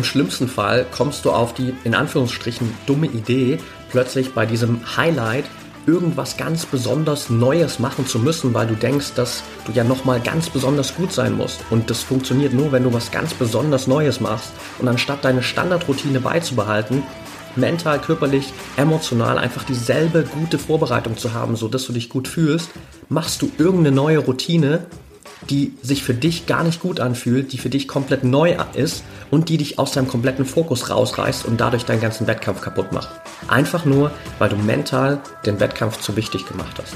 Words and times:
Im 0.00 0.04
schlimmsten 0.04 0.48
Fall 0.48 0.86
kommst 0.90 1.26
du 1.26 1.30
auf 1.30 1.52
die 1.52 1.74
in 1.84 1.94
Anführungsstrichen 1.94 2.72
dumme 2.86 3.06
Idee, 3.06 3.58
plötzlich 3.90 4.32
bei 4.32 4.46
diesem 4.46 4.80
Highlight 4.96 5.44
irgendwas 5.86 6.38
ganz 6.38 6.64
besonders 6.64 7.28
Neues 7.28 7.78
machen 7.78 8.06
zu 8.06 8.18
müssen, 8.18 8.54
weil 8.54 8.66
du 8.66 8.76
denkst, 8.76 9.12
dass 9.14 9.42
du 9.66 9.72
ja 9.72 9.84
nochmal 9.84 10.18
ganz 10.20 10.48
besonders 10.48 10.94
gut 10.94 11.12
sein 11.12 11.36
musst. 11.36 11.60
Und 11.68 11.90
das 11.90 12.02
funktioniert 12.02 12.54
nur, 12.54 12.72
wenn 12.72 12.84
du 12.84 12.94
was 12.94 13.10
ganz 13.10 13.34
besonders 13.34 13.88
Neues 13.88 14.20
machst. 14.20 14.52
Und 14.78 14.88
anstatt 14.88 15.22
deine 15.22 15.42
Standardroutine 15.42 16.20
beizubehalten, 16.20 17.02
mental, 17.54 18.00
körperlich, 18.00 18.54
emotional 18.78 19.36
einfach 19.36 19.64
dieselbe 19.64 20.22
gute 20.22 20.58
Vorbereitung 20.58 21.18
zu 21.18 21.34
haben, 21.34 21.56
so 21.56 21.68
dass 21.68 21.84
du 21.84 21.92
dich 21.92 22.08
gut 22.08 22.26
fühlst, 22.26 22.70
machst 23.10 23.42
du 23.42 23.52
irgendeine 23.58 23.94
neue 23.94 24.20
Routine, 24.20 24.86
die 25.50 25.74
sich 25.82 26.02
für 26.02 26.14
dich 26.14 26.46
gar 26.46 26.64
nicht 26.64 26.80
gut 26.80 27.00
anfühlt, 27.00 27.52
die 27.52 27.58
für 27.58 27.70
dich 27.70 27.88
komplett 27.88 28.24
neu 28.24 28.56
ist 28.74 29.04
und 29.30 29.48
die 29.48 29.56
dich 29.56 29.78
aus 29.78 29.92
deinem 29.92 30.08
kompletten 30.08 30.44
Fokus 30.44 30.90
rausreißt 30.90 31.44
und 31.46 31.60
dadurch 31.60 31.84
deinen 31.84 32.00
ganzen 32.00 32.26
Wettkampf 32.26 32.60
kaputt 32.60 32.92
macht. 32.92 33.08
Einfach 33.48 33.84
nur, 33.84 34.10
weil 34.38 34.48
du 34.48 34.56
mental 34.56 35.20
den 35.46 35.60
Wettkampf 35.60 36.00
zu 36.00 36.16
wichtig 36.16 36.46
gemacht 36.46 36.76
hast. 36.80 36.94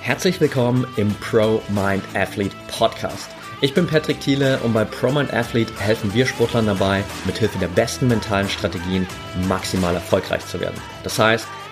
Herzlich 0.00 0.38
willkommen 0.40 0.86
im 0.96 1.14
Pro 1.14 1.62
Mind 1.70 2.04
Athlete 2.14 2.54
Podcast. 2.68 3.30
Ich 3.62 3.72
bin 3.72 3.86
Patrick 3.86 4.20
Thiele 4.20 4.58
und 4.62 4.74
bei 4.74 4.84
Pro 4.84 5.10
Mind 5.10 5.32
Athlete 5.32 5.72
helfen 5.78 6.12
wir 6.12 6.26
Sportlern 6.26 6.66
dabei, 6.66 7.02
mithilfe 7.24 7.58
der 7.58 7.68
besten 7.68 8.08
mentalen 8.08 8.48
Strategien 8.50 9.06
maximal 9.48 9.94
erfolgreich 9.94 10.44
zu 10.46 10.60
werden. 10.60 10.76
Das 11.02 11.18
heißt, 11.18 11.48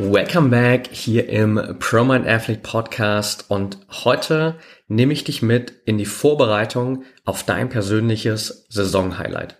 Welcome 0.00 0.50
back 0.50 0.86
hier 0.92 1.28
im 1.28 1.60
ProMind 1.80 2.24
Athlete 2.24 2.60
Podcast 2.60 3.46
und 3.48 3.78
heute 4.04 4.54
nehme 4.86 5.12
ich 5.12 5.24
dich 5.24 5.42
mit 5.42 5.72
in 5.86 5.98
die 5.98 6.06
Vorbereitung 6.06 7.02
auf 7.24 7.42
dein 7.42 7.68
persönliches 7.68 8.66
Saisonhighlight. 8.68 9.56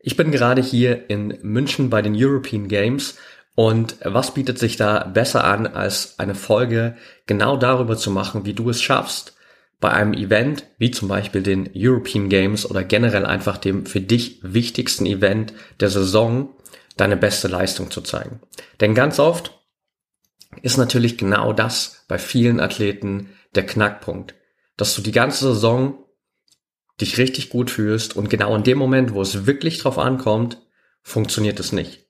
Ich 0.00 0.16
bin 0.16 0.32
gerade 0.32 0.60
hier 0.60 1.08
in 1.08 1.38
München 1.42 1.90
bei 1.90 2.02
den 2.02 2.16
European 2.16 2.66
Games 2.66 3.18
und 3.54 3.94
was 4.02 4.34
bietet 4.34 4.58
sich 4.58 4.78
da 4.78 5.04
besser 5.04 5.44
an, 5.44 5.68
als 5.68 6.18
eine 6.18 6.34
Folge 6.34 6.96
genau 7.26 7.56
darüber 7.56 7.96
zu 7.96 8.10
machen, 8.10 8.46
wie 8.46 8.54
du 8.54 8.68
es 8.68 8.82
schaffst, 8.82 9.36
bei 9.78 9.92
einem 9.92 10.12
Event 10.12 10.64
wie 10.78 10.90
zum 10.90 11.06
Beispiel 11.06 11.44
den 11.44 11.70
European 11.72 12.28
Games 12.28 12.68
oder 12.68 12.82
generell 12.82 13.24
einfach 13.24 13.58
dem 13.58 13.86
für 13.86 14.00
dich 14.00 14.40
wichtigsten 14.42 15.06
Event 15.06 15.52
der 15.78 15.90
Saison 15.90 16.48
deine 16.96 17.16
beste 17.16 17.48
Leistung 17.48 17.90
zu 17.90 18.00
zeigen. 18.00 18.40
Denn 18.80 18.94
ganz 18.94 19.18
oft 19.18 19.58
ist 20.62 20.76
natürlich 20.76 21.18
genau 21.18 21.52
das 21.52 22.04
bei 22.08 22.18
vielen 22.18 22.60
Athleten 22.60 23.30
der 23.54 23.66
Knackpunkt, 23.66 24.34
dass 24.76 24.94
du 24.94 25.02
die 25.02 25.12
ganze 25.12 25.52
Saison 25.52 26.04
dich 27.00 27.18
richtig 27.18 27.50
gut 27.50 27.70
fühlst 27.70 28.16
und 28.16 28.30
genau 28.30 28.54
in 28.56 28.62
dem 28.62 28.78
Moment, 28.78 29.12
wo 29.12 29.20
es 29.20 29.46
wirklich 29.46 29.78
drauf 29.78 29.98
ankommt, 29.98 30.62
funktioniert 31.02 31.60
es 31.60 31.72
nicht. 31.72 32.05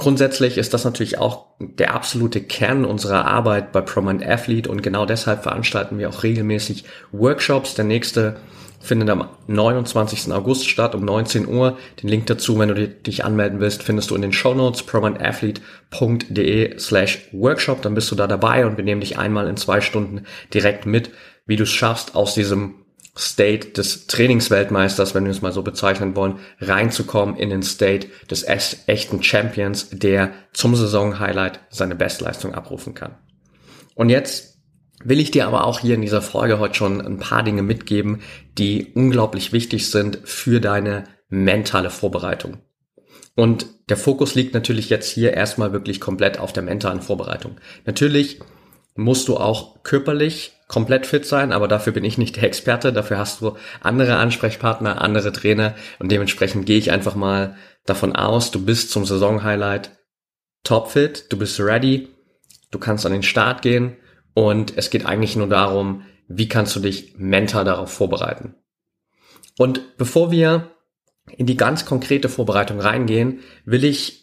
Grundsätzlich 0.00 0.56
ist 0.56 0.72
das 0.72 0.84
natürlich 0.84 1.18
auch 1.18 1.44
der 1.58 1.92
absolute 1.92 2.40
Kern 2.40 2.86
unserer 2.86 3.26
Arbeit 3.26 3.70
bei 3.70 3.82
Prominent 3.82 4.26
Athlete 4.26 4.70
und 4.70 4.82
genau 4.82 5.04
deshalb 5.04 5.42
veranstalten 5.42 5.98
wir 5.98 6.08
auch 6.08 6.22
regelmäßig 6.22 6.84
Workshops. 7.12 7.74
Der 7.74 7.84
nächste 7.84 8.36
findet 8.80 9.10
am 9.10 9.28
29. 9.46 10.32
August 10.32 10.70
statt 10.70 10.94
um 10.94 11.04
19 11.04 11.46
Uhr. 11.46 11.76
Den 12.02 12.08
Link 12.08 12.24
dazu, 12.28 12.58
wenn 12.58 12.70
du 12.70 12.88
dich 12.88 13.26
anmelden 13.26 13.60
willst, 13.60 13.82
findest 13.82 14.10
du 14.10 14.14
in 14.14 14.22
den 14.22 14.32
Show 14.32 14.54
Notes 14.54 14.84
prominentathlete.de 14.84 16.78
slash 16.78 17.28
workshop. 17.32 17.82
Dann 17.82 17.92
bist 17.92 18.10
du 18.10 18.14
da 18.14 18.26
dabei 18.26 18.64
und 18.64 18.78
wir 18.78 18.84
nehmen 18.84 19.02
dich 19.02 19.18
einmal 19.18 19.48
in 19.48 19.58
zwei 19.58 19.82
Stunden 19.82 20.24
direkt 20.54 20.86
mit, 20.86 21.10
wie 21.44 21.56
du 21.56 21.64
es 21.64 21.70
schaffst, 21.72 22.14
aus 22.14 22.32
diesem 22.32 22.76
State 23.16 23.70
des 23.70 24.06
Trainingsweltmeisters, 24.06 25.14
wenn 25.14 25.24
wir 25.24 25.30
es 25.30 25.42
mal 25.42 25.52
so 25.52 25.62
bezeichnen 25.62 26.14
wollen, 26.16 26.38
reinzukommen 26.60 27.36
in 27.36 27.50
den 27.50 27.62
State 27.62 28.08
des 28.30 28.44
echten 28.44 29.22
Champions, 29.22 29.90
der 29.90 30.32
zum 30.52 30.76
Saisonhighlight 30.76 31.60
seine 31.70 31.96
Bestleistung 31.96 32.54
abrufen 32.54 32.94
kann. 32.94 33.16
Und 33.94 34.08
jetzt 34.08 34.58
will 35.02 35.20
ich 35.20 35.30
dir 35.30 35.46
aber 35.46 35.64
auch 35.64 35.80
hier 35.80 35.94
in 35.94 36.02
dieser 36.02 36.22
Folge 36.22 36.58
heute 36.58 36.74
schon 36.74 37.00
ein 37.00 37.18
paar 37.18 37.42
Dinge 37.42 37.62
mitgeben, 37.62 38.20
die 38.58 38.92
unglaublich 38.94 39.52
wichtig 39.52 39.90
sind 39.90 40.20
für 40.24 40.60
deine 40.60 41.04
mentale 41.28 41.90
Vorbereitung. 41.90 42.58
Und 43.34 43.66
der 43.88 43.96
Fokus 43.96 44.34
liegt 44.34 44.54
natürlich 44.54 44.90
jetzt 44.90 45.10
hier 45.10 45.32
erstmal 45.32 45.72
wirklich 45.72 46.00
komplett 46.00 46.38
auf 46.38 46.52
der 46.52 46.62
mentalen 46.62 47.00
Vorbereitung. 47.00 47.56
Natürlich 47.86 48.40
musst 48.94 49.28
du 49.28 49.36
auch 49.36 49.82
körperlich 49.82 50.52
komplett 50.68 51.06
fit 51.06 51.26
sein, 51.26 51.52
aber 51.52 51.66
dafür 51.68 51.92
bin 51.92 52.04
ich 52.04 52.18
nicht 52.18 52.36
der 52.36 52.44
Experte. 52.44 52.92
Dafür 52.92 53.18
hast 53.18 53.40
du 53.40 53.56
andere 53.80 54.16
Ansprechpartner, 54.16 55.02
andere 55.02 55.32
Trainer 55.32 55.74
und 55.98 56.12
dementsprechend 56.12 56.66
gehe 56.66 56.78
ich 56.78 56.92
einfach 56.92 57.14
mal 57.14 57.56
davon 57.86 58.14
aus, 58.14 58.50
du 58.50 58.64
bist 58.64 58.90
zum 58.90 59.04
Saisonhighlight 59.04 59.90
topfit, 60.62 61.26
du 61.30 61.38
bist 61.38 61.58
ready, 61.58 62.08
du 62.70 62.78
kannst 62.78 63.06
an 63.06 63.12
den 63.12 63.22
Start 63.22 63.62
gehen 63.62 63.96
und 64.34 64.76
es 64.76 64.90
geht 64.90 65.06
eigentlich 65.06 65.34
nur 65.34 65.48
darum, 65.48 66.04
wie 66.28 66.48
kannst 66.48 66.76
du 66.76 66.80
dich 66.80 67.14
mental 67.16 67.64
darauf 67.64 67.90
vorbereiten. 67.90 68.54
Und 69.58 69.96
bevor 69.96 70.30
wir 70.30 70.70
in 71.36 71.46
die 71.46 71.56
ganz 71.56 71.84
konkrete 71.84 72.28
Vorbereitung 72.28 72.80
reingehen, 72.80 73.40
will 73.64 73.84
ich 73.84 74.19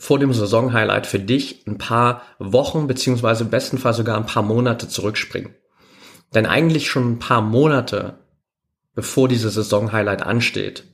vor 0.00 0.18
dem 0.18 0.32
Saisonhighlight 0.32 1.06
für 1.06 1.18
dich 1.18 1.66
ein 1.66 1.76
paar 1.76 2.22
Wochen 2.38 2.86
beziehungsweise 2.86 3.44
im 3.44 3.50
besten 3.50 3.76
Fall 3.76 3.92
sogar 3.92 4.16
ein 4.16 4.24
paar 4.24 4.42
Monate 4.42 4.88
zurückspringen. 4.88 5.54
Denn 6.34 6.46
eigentlich 6.46 6.88
schon 6.88 7.12
ein 7.12 7.18
paar 7.18 7.42
Monate, 7.42 8.18
bevor 8.94 9.28
diese 9.28 9.50
Saisonhighlight 9.50 10.22
ansteht, 10.22 10.84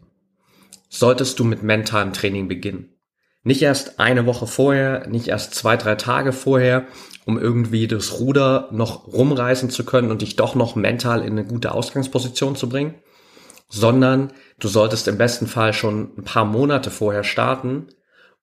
solltest 0.89 1.39
du 1.39 1.44
mit 1.44 1.62
mentalem 1.62 2.12
Training 2.12 2.49
beginnen. 2.49 2.97
Nicht 3.44 3.62
erst 3.62 4.00
eine 4.00 4.27
Woche 4.27 4.49
vorher, 4.49 5.06
nicht 5.06 5.28
erst 5.28 5.55
zwei, 5.55 5.77
drei 5.77 5.94
Tage 5.94 6.33
vorher, 6.33 6.88
um 7.27 7.38
irgendwie 7.38 7.87
das 7.87 8.19
Ruder 8.19 8.69
noch 8.73 9.06
rumreißen 9.06 9.71
zu 9.71 9.84
können 9.84 10.11
und 10.11 10.21
dich 10.21 10.34
doch 10.34 10.56
noch 10.56 10.75
mental 10.75 11.23
in 11.23 11.38
eine 11.38 11.44
gute 11.44 11.71
Ausgangsposition 11.71 12.56
zu 12.56 12.69
bringen, 12.69 12.97
sondern 13.69 14.33
du 14.59 14.67
solltest 14.67 15.06
im 15.06 15.17
besten 15.17 15.47
Fall 15.47 15.75
schon 15.75 16.11
ein 16.19 16.25
paar 16.25 16.44
Monate 16.44 16.91
vorher 16.91 17.23
starten, 17.23 17.87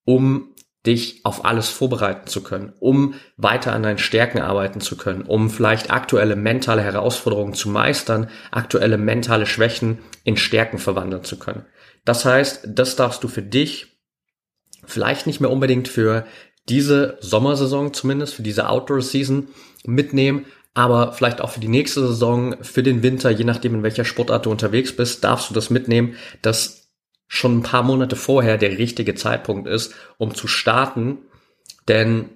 um 0.05 0.52
dich 0.85 1.21
auf 1.23 1.45
alles 1.45 1.69
vorbereiten 1.69 2.27
zu 2.27 2.43
können, 2.43 2.73
um 2.79 3.15
weiter 3.37 3.73
an 3.73 3.83
deinen 3.83 3.97
Stärken 3.97 4.39
arbeiten 4.39 4.81
zu 4.81 4.97
können, 4.97 5.21
um 5.21 5.49
vielleicht 5.49 5.91
aktuelle 5.91 6.35
mentale 6.35 6.81
Herausforderungen 6.81 7.53
zu 7.53 7.69
meistern, 7.69 8.29
aktuelle 8.51 8.97
mentale 8.97 9.45
Schwächen 9.45 9.99
in 10.23 10.35
Stärken 10.35 10.79
verwandeln 10.79 11.23
zu 11.23 11.39
können. 11.39 11.65
Das 12.03 12.25
heißt, 12.25 12.67
das 12.67 12.95
darfst 12.97 13.23
du 13.23 13.29
für 13.29 13.41
dich 13.41 13.97
vielleicht 14.85 15.25
nicht 15.25 15.39
mehr 15.39 15.51
unbedingt 15.51 15.87
für 15.87 16.25
diese 16.67 17.17
Sommersaison 17.21 17.93
zumindest, 17.93 18.33
für 18.33 18.43
diese 18.43 18.67
Outdoor-Season 18.67 19.47
mitnehmen, 19.85 20.45
aber 20.73 21.13
vielleicht 21.13 21.39
auch 21.39 21.51
für 21.51 21.59
die 21.59 21.67
nächste 21.67 22.05
Saison, 22.07 22.55
für 22.61 22.83
den 22.83 23.03
Winter, 23.03 23.29
je 23.29 23.43
nachdem 23.43 23.75
in 23.75 23.83
welcher 23.83 24.05
Sportart 24.05 24.45
du 24.45 24.51
unterwegs 24.51 24.95
bist, 24.95 25.23
darfst 25.23 25.49
du 25.49 25.53
das 25.53 25.69
mitnehmen, 25.69 26.15
dass 26.41 26.82
schon 27.33 27.57
ein 27.57 27.63
paar 27.63 27.81
Monate 27.81 28.15
vorher 28.15 28.59
der 28.59 28.77
richtige 28.77 29.15
Zeitpunkt 29.15 29.67
ist, 29.67 29.95
um 30.19 30.35
zu 30.35 30.47
starten. 30.47 31.17
Denn, 31.87 32.29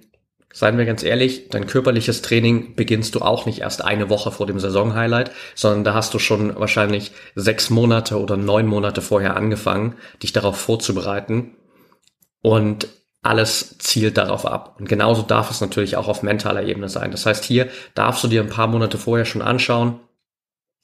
seien 0.51 0.79
wir 0.79 0.85
ganz 0.85 1.03
ehrlich, 1.03 1.49
dein 1.49 1.67
körperliches 1.67 2.23
Training 2.23 2.75
beginnst 2.75 3.13
du 3.13 3.19
auch 3.19 3.45
nicht 3.45 3.59
erst 3.59 3.83
eine 3.83 4.09
Woche 4.09 4.31
vor 4.31 4.47
dem 4.47 4.59
Saisonhighlight, 4.59 5.29
sondern 5.53 5.83
da 5.83 5.93
hast 5.93 6.15
du 6.15 6.19
schon 6.19 6.59
wahrscheinlich 6.59 7.11
sechs 7.35 7.69
Monate 7.69 8.19
oder 8.19 8.37
neun 8.37 8.65
Monate 8.65 9.03
vorher 9.03 9.35
angefangen, 9.35 9.97
dich 10.23 10.33
darauf 10.33 10.57
vorzubereiten. 10.57 11.51
Und 12.41 12.87
alles 13.21 13.77
zielt 13.77 14.17
darauf 14.17 14.47
ab. 14.47 14.77
Und 14.79 14.89
genauso 14.89 15.21
darf 15.21 15.51
es 15.51 15.61
natürlich 15.61 15.95
auch 15.95 16.07
auf 16.07 16.23
mentaler 16.23 16.63
Ebene 16.63 16.89
sein. 16.89 17.11
Das 17.11 17.27
heißt, 17.27 17.43
hier 17.43 17.67
darfst 17.93 18.23
du 18.23 18.27
dir 18.27 18.41
ein 18.41 18.49
paar 18.49 18.67
Monate 18.67 18.97
vorher 18.97 19.25
schon 19.25 19.43
anschauen, 19.43 19.99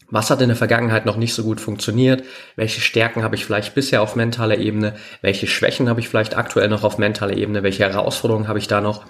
Was 0.09 0.29
hat 0.29 0.41
in 0.41 0.49
der 0.49 0.57
Vergangenheit 0.57 1.05
noch 1.05 1.17
nicht 1.17 1.33
so 1.33 1.43
gut 1.43 1.59
funktioniert? 1.61 2.23
Welche 2.55 2.81
Stärken 2.81 3.23
habe 3.23 3.35
ich 3.35 3.45
vielleicht 3.45 3.75
bisher 3.75 4.01
auf 4.01 4.15
mentaler 4.15 4.57
Ebene? 4.57 4.95
Welche 5.21 5.47
Schwächen 5.47 5.89
habe 5.89 5.99
ich 5.99 6.09
vielleicht 6.09 6.37
aktuell 6.37 6.69
noch 6.69 6.83
auf 6.83 6.97
mentaler 6.97 7.37
Ebene? 7.37 7.63
Welche 7.63 7.83
Herausforderungen 7.83 8.47
habe 8.47 8.59
ich 8.59 8.67
da 8.67 8.81
noch? 8.81 9.05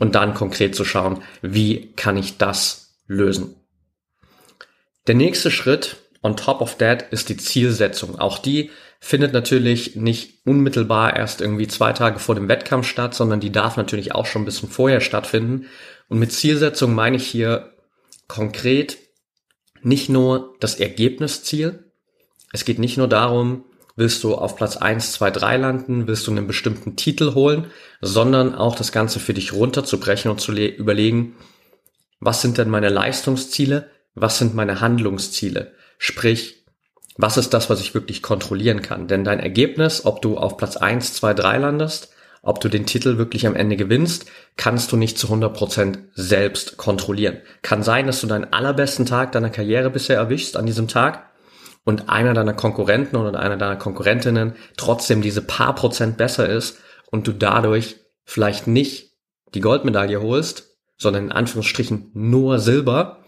Und 0.00 0.14
dann 0.14 0.34
konkret 0.34 0.74
zu 0.74 0.84
schauen, 0.84 1.22
wie 1.42 1.92
kann 1.94 2.16
ich 2.16 2.38
das 2.38 2.94
lösen? 3.06 3.54
Der 5.06 5.14
nächste 5.14 5.50
Schritt 5.50 5.96
on 6.22 6.36
top 6.36 6.60
of 6.60 6.76
that 6.76 7.12
ist 7.12 7.28
die 7.28 7.36
Zielsetzung. 7.36 8.18
Auch 8.18 8.38
die 8.38 8.70
findet 9.00 9.32
natürlich 9.32 9.96
nicht 9.96 10.46
unmittelbar 10.46 11.16
erst 11.16 11.40
irgendwie 11.40 11.66
zwei 11.66 11.92
Tage 11.92 12.18
vor 12.18 12.34
dem 12.34 12.48
Wettkampf 12.48 12.86
statt, 12.86 13.14
sondern 13.14 13.40
die 13.40 13.50
darf 13.50 13.76
natürlich 13.76 14.14
auch 14.14 14.26
schon 14.26 14.42
ein 14.42 14.44
bisschen 14.44 14.68
vorher 14.68 15.00
stattfinden. 15.00 15.66
Und 16.08 16.18
mit 16.18 16.32
Zielsetzung 16.32 16.94
meine 16.94 17.16
ich 17.16 17.26
hier 17.26 17.72
konkret 18.28 18.98
nicht 19.82 20.08
nur 20.08 20.54
das 20.60 20.76
Ergebnisziel. 20.76 21.84
Es 22.52 22.64
geht 22.64 22.78
nicht 22.78 22.96
nur 22.96 23.08
darum, 23.08 23.64
willst 23.96 24.24
du 24.24 24.34
auf 24.34 24.56
Platz 24.56 24.76
1, 24.76 25.12
2, 25.12 25.30
3 25.30 25.56
landen, 25.58 26.06
willst 26.06 26.26
du 26.26 26.30
einen 26.30 26.46
bestimmten 26.46 26.96
Titel 26.96 27.34
holen, 27.34 27.66
sondern 28.00 28.54
auch 28.54 28.74
das 28.74 28.92
Ganze 28.92 29.20
für 29.20 29.34
dich 29.34 29.52
runterzubrechen 29.52 30.30
und 30.30 30.40
zu 30.40 30.52
überlegen, 30.52 31.36
was 32.18 32.42
sind 32.42 32.58
denn 32.58 32.70
meine 32.70 32.88
Leistungsziele, 32.88 33.90
was 34.14 34.38
sind 34.38 34.54
meine 34.54 34.80
Handlungsziele? 34.80 35.72
Sprich, 35.98 36.64
was 37.16 37.36
ist 37.36 37.50
das, 37.50 37.68
was 37.68 37.80
ich 37.80 37.94
wirklich 37.94 38.22
kontrollieren 38.22 38.82
kann? 38.82 39.06
Denn 39.06 39.24
dein 39.24 39.40
Ergebnis, 39.40 40.04
ob 40.04 40.22
du 40.22 40.36
auf 40.38 40.56
Platz 40.56 40.76
1, 40.76 41.14
2, 41.14 41.34
3 41.34 41.58
landest, 41.58 42.10
ob 42.42 42.60
du 42.60 42.68
den 42.68 42.86
Titel 42.86 43.18
wirklich 43.18 43.46
am 43.46 43.54
Ende 43.54 43.76
gewinnst, 43.76 44.30
kannst 44.56 44.92
du 44.92 44.96
nicht 44.96 45.18
zu 45.18 45.28
100% 45.28 45.98
selbst 46.14 46.76
kontrollieren. 46.76 47.38
Kann 47.62 47.82
sein, 47.82 48.06
dass 48.06 48.20
du 48.20 48.26
deinen 48.26 48.52
allerbesten 48.52 49.06
Tag 49.06 49.32
deiner 49.32 49.50
Karriere 49.50 49.90
bisher 49.90 50.16
erwischst 50.16 50.56
an 50.56 50.66
diesem 50.66 50.88
Tag 50.88 51.30
und 51.84 52.08
einer 52.08 52.34
deiner 52.34 52.54
Konkurrenten 52.54 53.16
oder 53.16 53.38
einer 53.38 53.56
deiner 53.56 53.76
Konkurrentinnen 53.76 54.54
trotzdem 54.76 55.22
diese 55.22 55.42
paar 55.42 55.74
Prozent 55.74 56.16
besser 56.16 56.48
ist 56.48 56.78
und 57.10 57.26
du 57.26 57.32
dadurch 57.32 57.96
vielleicht 58.24 58.66
nicht 58.66 59.12
die 59.54 59.60
Goldmedaille 59.60 60.20
holst, 60.22 60.76
sondern 60.96 61.24
in 61.24 61.32
Anführungsstrichen 61.32 62.10
nur 62.14 62.58
Silber, 62.58 63.19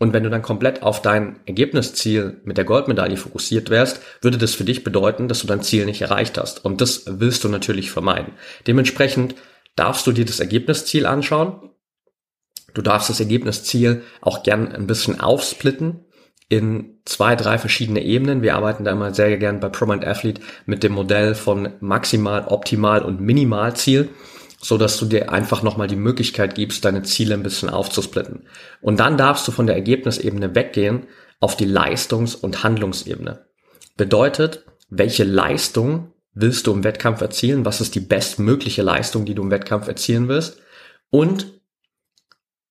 und 0.00 0.14
wenn 0.14 0.22
du 0.24 0.30
dann 0.30 0.40
komplett 0.40 0.82
auf 0.82 1.02
dein 1.02 1.40
Ergebnisziel 1.44 2.40
mit 2.44 2.56
der 2.56 2.64
Goldmedaille 2.64 3.18
fokussiert 3.18 3.68
wärst, 3.68 4.00
würde 4.22 4.38
das 4.38 4.54
für 4.54 4.64
dich 4.64 4.82
bedeuten, 4.82 5.28
dass 5.28 5.42
du 5.42 5.46
dein 5.46 5.60
Ziel 5.62 5.84
nicht 5.84 6.00
erreicht 6.00 6.38
hast. 6.38 6.64
Und 6.64 6.80
das 6.80 7.04
willst 7.06 7.44
du 7.44 7.50
natürlich 7.50 7.90
vermeiden. 7.90 8.32
Dementsprechend 8.66 9.34
darfst 9.76 10.06
du 10.06 10.12
dir 10.12 10.24
das 10.24 10.40
Ergebnisziel 10.40 11.04
anschauen. 11.04 11.70
Du 12.72 12.80
darfst 12.80 13.10
das 13.10 13.20
Ergebnisziel 13.20 14.02
auch 14.22 14.42
gern 14.42 14.72
ein 14.72 14.86
bisschen 14.86 15.20
aufsplitten 15.20 16.06
in 16.48 16.98
zwei, 17.04 17.36
drei 17.36 17.58
verschiedene 17.58 18.02
Ebenen. 18.02 18.40
Wir 18.40 18.56
arbeiten 18.56 18.84
da 18.84 18.92
immer 18.92 19.12
sehr 19.12 19.36
gern 19.36 19.60
bei 19.60 19.68
ProMind 19.68 20.06
Athlete 20.06 20.40
mit 20.64 20.82
dem 20.82 20.92
Modell 20.92 21.34
von 21.34 21.74
maximal, 21.80 22.46
optimal 22.46 23.02
und 23.02 23.20
Minimalziel 23.20 24.08
so 24.62 24.76
dass 24.76 24.98
du 24.98 25.06
dir 25.06 25.32
einfach 25.32 25.62
nochmal 25.62 25.86
die 25.86 25.96
Möglichkeit 25.96 26.54
gibst, 26.54 26.84
deine 26.84 27.02
Ziele 27.02 27.34
ein 27.34 27.42
bisschen 27.42 27.70
aufzusplitten. 27.70 28.46
Und 28.82 29.00
dann 29.00 29.16
darfst 29.16 29.48
du 29.48 29.52
von 29.52 29.66
der 29.66 29.74
Ergebnisebene 29.74 30.54
weggehen 30.54 31.06
auf 31.40 31.56
die 31.56 31.64
Leistungs- 31.64 32.34
und 32.34 32.62
Handlungsebene. 32.62 33.46
Bedeutet, 33.96 34.66
welche 34.90 35.24
Leistung 35.24 36.12
willst 36.34 36.66
du 36.66 36.72
im 36.72 36.84
Wettkampf 36.84 37.22
erzielen? 37.22 37.64
Was 37.64 37.80
ist 37.80 37.94
die 37.94 38.00
bestmögliche 38.00 38.82
Leistung, 38.82 39.24
die 39.24 39.34
du 39.34 39.42
im 39.42 39.50
Wettkampf 39.50 39.88
erzielen 39.88 40.28
willst? 40.28 40.58
Und 41.08 41.60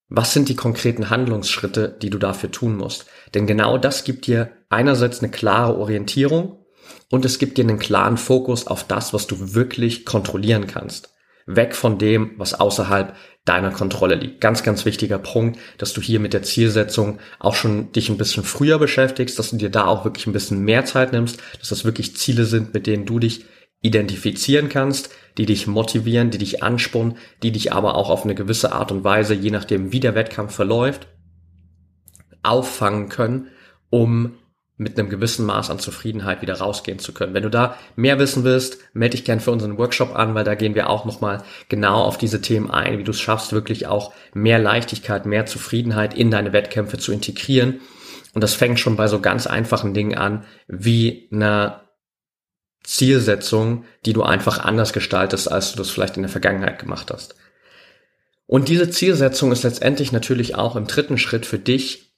was 0.08 0.32
sind 0.32 0.48
die 0.48 0.56
konkreten 0.56 1.10
Handlungsschritte, 1.10 1.96
die 2.00 2.10
du 2.10 2.18
dafür 2.18 2.50
tun 2.50 2.76
musst? 2.76 3.06
Denn 3.34 3.46
genau 3.46 3.78
das 3.78 4.04
gibt 4.04 4.26
dir 4.26 4.50
einerseits 4.68 5.20
eine 5.20 5.30
klare 5.30 5.76
Orientierung 5.76 6.64
und 7.10 7.24
es 7.24 7.38
gibt 7.38 7.58
dir 7.58 7.64
einen 7.64 7.78
klaren 7.78 8.16
Fokus 8.16 8.66
auf 8.66 8.84
das, 8.84 9.12
was 9.12 9.26
du 9.26 9.54
wirklich 9.54 10.04
kontrollieren 10.04 10.66
kannst 10.66 11.10
weg 11.46 11.74
von 11.74 11.98
dem, 11.98 12.32
was 12.36 12.54
außerhalb 12.54 13.14
deiner 13.44 13.70
Kontrolle 13.70 14.14
liegt. 14.14 14.40
Ganz, 14.40 14.62
ganz 14.62 14.84
wichtiger 14.84 15.18
Punkt, 15.18 15.58
dass 15.78 15.92
du 15.92 16.00
hier 16.00 16.20
mit 16.20 16.32
der 16.32 16.42
Zielsetzung 16.42 17.18
auch 17.38 17.54
schon 17.54 17.92
dich 17.92 18.08
ein 18.08 18.18
bisschen 18.18 18.44
früher 18.44 18.78
beschäftigst, 18.78 19.38
dass 19.38 19.50
du 19.50 19.56
dir 19.56 19.70
da 19.70 19.86
auch 19.86 20.04
wirklich 20.04 20.26
ein 20.26 20.32
bisschen 20.32 20.62
mehr 20.62 20.84
Zeit 20.84 21.12
nimmst, 21.12 21.40
dass 21.58 21.70
das 21.70 21.84
wirklich 21.84 22.16
Ziele 22.16 22.44
sind, 22.44 22.74
mit 22.74 22.86
denen 22.86 23.06
du 23.06 23.18
dich 23.18 23.44
identifizieren 23.82 24.68
kannst, 24.68 25.10
die 25.38 25.46
dich 25.46 25.66
motivieren, 25.66 26.30
die 26.30 26.38
dich 26.38 26.62
anspornen, 26.62 27.16
die 27.42 27.50
dich 27.50 27.72
aber 27.72 27.94
auch 27.94 28.10
auf 28.10 28.24
eine 28.24 28.34
gewisse 28.34 28.72
Art 28.72 28.92
und 28.92 29.04
Weise, 29.04 29.34
je 29.34 29.50
nachdem 29.50 29.90
wie 29.92 30.00
der 30.00 30.14
Wettkampf 30.14 30.54
verläuft, 30.54 31.08
auffangen 32.42 33.08
können, 33.08 33.48
um 33.88 34.34
mit 34.80 34.98
einem 34.98 35.10
gewissen 35.10 35.44
Maß 35.44 35.68
an 35.68 35.78
Zufriedenheit 35.78 36.40
wieder 36.40 36.54
rausgehen 36.54 36.98
zu 36.98 37.12
können. 37.12 37.34
Wenn 37.34 37.42
du 37.42 37.50
da 37.50 37.76
mehr 37.96 38.18
wissen 38.18 38.44
willst, 38.44 38.78
melde 38.94 39.14
dich 39.14 39.26
gern 39.26 39.38
für 39.38 39.50
unseren 39.50 39.76
Workshop 39.76 40.16
an, 40.16 40.34
weil 40.34 40.42
da 40.42 40.54
gehen 40.54 40.74
wir 40.74 40.88
auch 40.88 41.04
nochmal 41.04 41.44
genau 41.68 42.02
auf 42.02 42.16
diese 42.16 42.40
Themen 42.40 42.70
ein, 42.70 42.96
wie 42.96 43.04
du 43.04 43.10
es 43.10 43.20
schaffst, 43.20 43.52
wirklich 43.52 43.88
auch 43.88 44.14
mehr 44.32 44.58
Leichtigkeit, 44.58 45.26
mehr 45.26 45.44
Zufriedenheit 45.44 46.14
in 46.14 46.30
deine 46.30 46.54
Wettkämpfe 46.54 46.96
zu 46.96 47.12
integrieren. 47.12 47.82
Und 48.32 48.42
das 48.42 48.54
fängt 48.54 48.80
schon 48.80 48.96
bei 48.96 49.06
so 49.06 49.20
ganz 49.20 49.46
einfachen 49.46 49.92
Dingen 49.92 50.16
an, 50.16 50.44
wie 50.66 51.28
einer 51.30 51.82
Zielsetzung, 52.82 53.84
die 54.06 54.14
du 54.14 54.22
einfach 54.22 54.64
anders 54.64 54.94
gestaltest, 54.94 55.52
als 55.52 55.72
du 55.72 55.76
das 55.76 55.90
vielleicht 55.90 56.16
in 56.16 56.22
der 56.22 56.32
Vergangenheit 56.32 56.78
gemacht 56.78 57.10
hast. 57.12 57.34
Und 58.46 58.70
diese 58.70 58.88
Zielsetzung 58.88 59.52
ist 59.52 59.62
letztendlich 59.62 60.10
natürlich 60.10 60.54
auch 60.54 60.74
im 60.74 60.86
dritten 60.86 61.18
Schritt 61.18 61.44
für 61.44 61.58
dich 61.58 62.09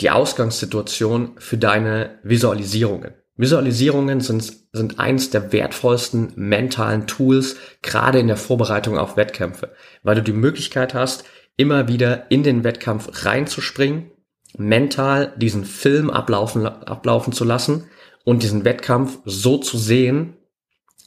die 0.00 0.10
Ausgangssituation 0.10 1.32
für 1.38 1.58
deine 1.58 2.18
Visualisierungen. 2.22 3.14
Visualisierungen 3.36 4.20
sind, 4.20 4.52
sind 4.72 4.98
eins 4.98 5.30
der 5.30 5.52
wertvollsten 5.52 6.32
mentalen 6.36 7.06
Tools, 7.06 7.56
gerade 7.82 8.18
in 8.18 8.26
der 8.26 8.36
Vorbereitung 8.36 8.98
auf 8.98 9.16
Wettkämpfe, 9.16 9.72
weil 10.02 10.16
du 10.16 10.22
die 10.22 10.32
Möglichkeit 10.32 10.94
hast, 10.94 11.24
immer 11.56 11.88
wieder 11.88 12.30
in 12.30 12.42
den 12.42 12.64
Wettkampf 12.64 13.24
reinzuspringen, 13.24 14.10
mental 14.56 15.32
diesen 15.36 15.64
Film 15.64 16.10
ablaufen, 16.10 16.66
ablaufen 16.66 17.32
zu 17.32 17.44
lassen 17.44 17.88
und 18.24 18.42
diesen 18.42 18.64
Wettkampf 18.64 19.18
so 19.24 19.58
zu 19.58 19.78
sehen, 19.78 20.36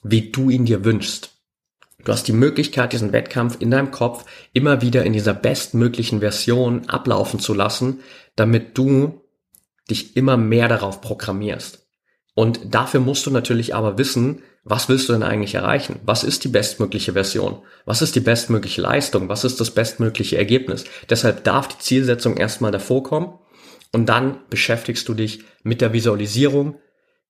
wie 0.04 0.32
du 0.32 0.50
ihn 0.50 0.66
dir 0.66 0.84
wünschst. 0.84 1.33
Du 2.04 2.12
hast 2.12 2.28
die 2.28 2.34
Möglichkeit, 2.34 2.94
diesen 2.94 3.14
Wettkampf 3.14 3.58
in 3.60 3.72
deinem 3.72 3.92
Kopf 3.92 4.26
immer 4.52 4.82
wieder 4.82 5.04
in 5.06 5.14
dieser 5.14 5.34
bestmöglichen 5.34 6.20
Version 6.20 6.90
ablaufen 6.90 7.40
zu 7.40 7.54
lassen, 7.54 8.02
damit 8.36 8.78
du 8.78 9.22
dich 9.90 10.18
immer 10.18 10.38
mehr 10.38 10.68
darauf 10.68 11.02
programmierst. 11.02 11.88
Und 12.36 12.74
dafür 12.74 13.00
musst 13.00 13.26
du 13.26 13.32
natürlich 13.32 13.76
aber 13.76 13.98
wissen, 13.98 14.42
was 14.64 14.90
willst 14.90 15.10
du 15.10 15.14
denn 15.14 15.24
eigentlich 15.24 15.56
erreichen? 15.56 16.00
Was 16.06 16.24
ist 16.24 16.44
die 16.44 16.50
bestmögliche 16.50 17.14
Version? 17.14 17.60
Was 17.86 18.02
ist 18.02 18.16
die 18.16 18.22
bestmögliche 18.22 18.82
Leistung? 18.82 19.30
Was 19.30 19.44
ist 19.44 19.60
das 19.60 19.72
bestmögliche 19.72 20.38
Ergebnis? 20.38 20.86
Deshalb 21.10 21.44
darf 21.44 21.68
die 21.68 21.80
Zielsetzung 21.80 22.38
erstmal 22.38 22.72
davor 22.72 23.04
kommen 23.04 23.34
und 23.92 24.08
dann 24.08 24.40
beschäftigst 24.50 25.08
du 25.08 25.14
dich 25.14 25.44
mit 25.64 25.82
der 25.82 25.94
Visualisierung, 25.94 26.80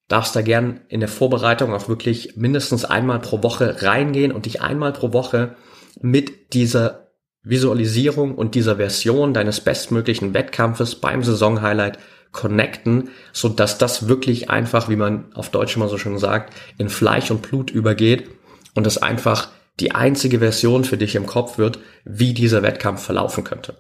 darfst 0.08 0.36
da 0.36 0.42
gern 0.42 0.82
in 0.90 1.00
der 1.00 1.10
Vorbereitung 1.10 1.74
auch 1.74 1.88
wirklich 1.88 2.36
mindestens 2.36 2.86
einmal 2.86 3.20
pro 3.20 3.42
Woche 3.44 3.82
reingehen 3.82 4.32
und 4.32 4.46
dich 4.46 4.62
einmal 4.62 4.94
pro 4.94 5.14
Woche 5.14 5.56
mit 6.02 6.54
dieser 6.54 7.10
Visualisierung 7.44 8.36
und 8.36 8.56
dieser 8.56 8.78
Version 8.78 9.34
deines 9.34 9.62
bestmöglichen 9.62 10.34
Wettkampfes 10.34 10.96
beim 10.96 11.24
Saisonhighlight 11.24 12.00
connecten, 12.32 13.10
so 13.32 13.50
dass 13.50 13.78
das 13.78 14.08
wirklich 14.08 14.50
einfach, 14.50 14.90
wie 14.90 14.96
man 14.96 15.34
auf 15.34 15.50
Deutsch 15.50 15.76
immer 15.76 15.88
so 15.88 15.98
schön 15.98 16.18
sagt, 16.18 16.54
in 16.78 16.90
Fleisch 16.90 17.32
und 17.32 17.42
Blut 17.42 17.70
übergeht 17.70 18.30
und 18.74 18.88
es 18.88 18.98
einfach 18.98 19.50
die 19.80 19.94
einzige 19.94 20.40
Version 20.40 20.84
für 20.84 20.98
dich 20.98 21.16
im 21.16 21.26
Kopf 21.26 21.58
wird, 21.58 21.80
wie 22.06 22.34
dieser 22.34 22.64
Wettkampf 22.64 23.04
verlaufen 23.04 23.44
könnte. 23.44 23.76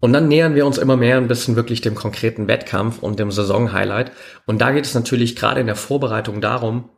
Und 0.00 0.12
dann 0.12 0.28
nähern 0.28 0.54
wir 0.54 0.66
uns 0.66 0.78
immer 0.78 0.96
mehr 0.96 1.16
ein 1.16 1.28
bisschen 1.28 1.56
wirklich 1.56 1.80
dem 1.80 1.94
konkreten 1.94 2.46
Wettkampf 2.46 3.00
und 3.00 3.18
dem 3.18 3.32
Saisonhighlight. 3.32 4.12
Und 4.46 4.60
da 4.60 4.70
geht 4.70 4.86
es 4.86 4.94
natürlich 4.94 5.34
gerade 5.34 5.60
in 5.60 5.66
der 5.66 5.76
Vorbereitung 5.76 6.40
darum, 6.40 6.90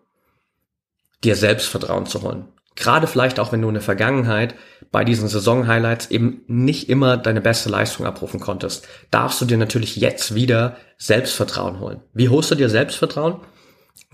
dir 1.25 1.37
Selbstvertrauen 1.37 2.07
zu 2.07 2.23
holen. 2.23 2.49
Gerade 2.77 3.07
vielleicht 3.07 3.41
auch, 3.41 3.53
wenn 3.53 3.63
du 3.63 3.69
in 3.69 3.75
der 3.75 3.83
Vergangenheit 3.83 4.55
bei 4.91 5.05
diesen 5.05 5.29
Saisonhighlights 5.29 6.11
eben 6.11 6.43
nicht 6.47 6.89
immer 6.89 7.17
deine 7.17 7.41
beste 7.41 7.69
Leistung 7.69 8.07
abrufen 8.07 8.41
konntest, 8.41 8.87
darfst 9.11 9.41
du 9.41 9.45
dir 9.45 9.57
natürlich 9.57 9.97
jetzt 9.97 10.35
wieder 10.35 10.77
Selbstvertrauen 10.97 11.81
holen. 11.81 12.01
Wie 12.13 12.29
holst 12.29 12.51
du 12.51 12.55
dir 12.55 12.69
Selbstvertrauen? 12.69 13.41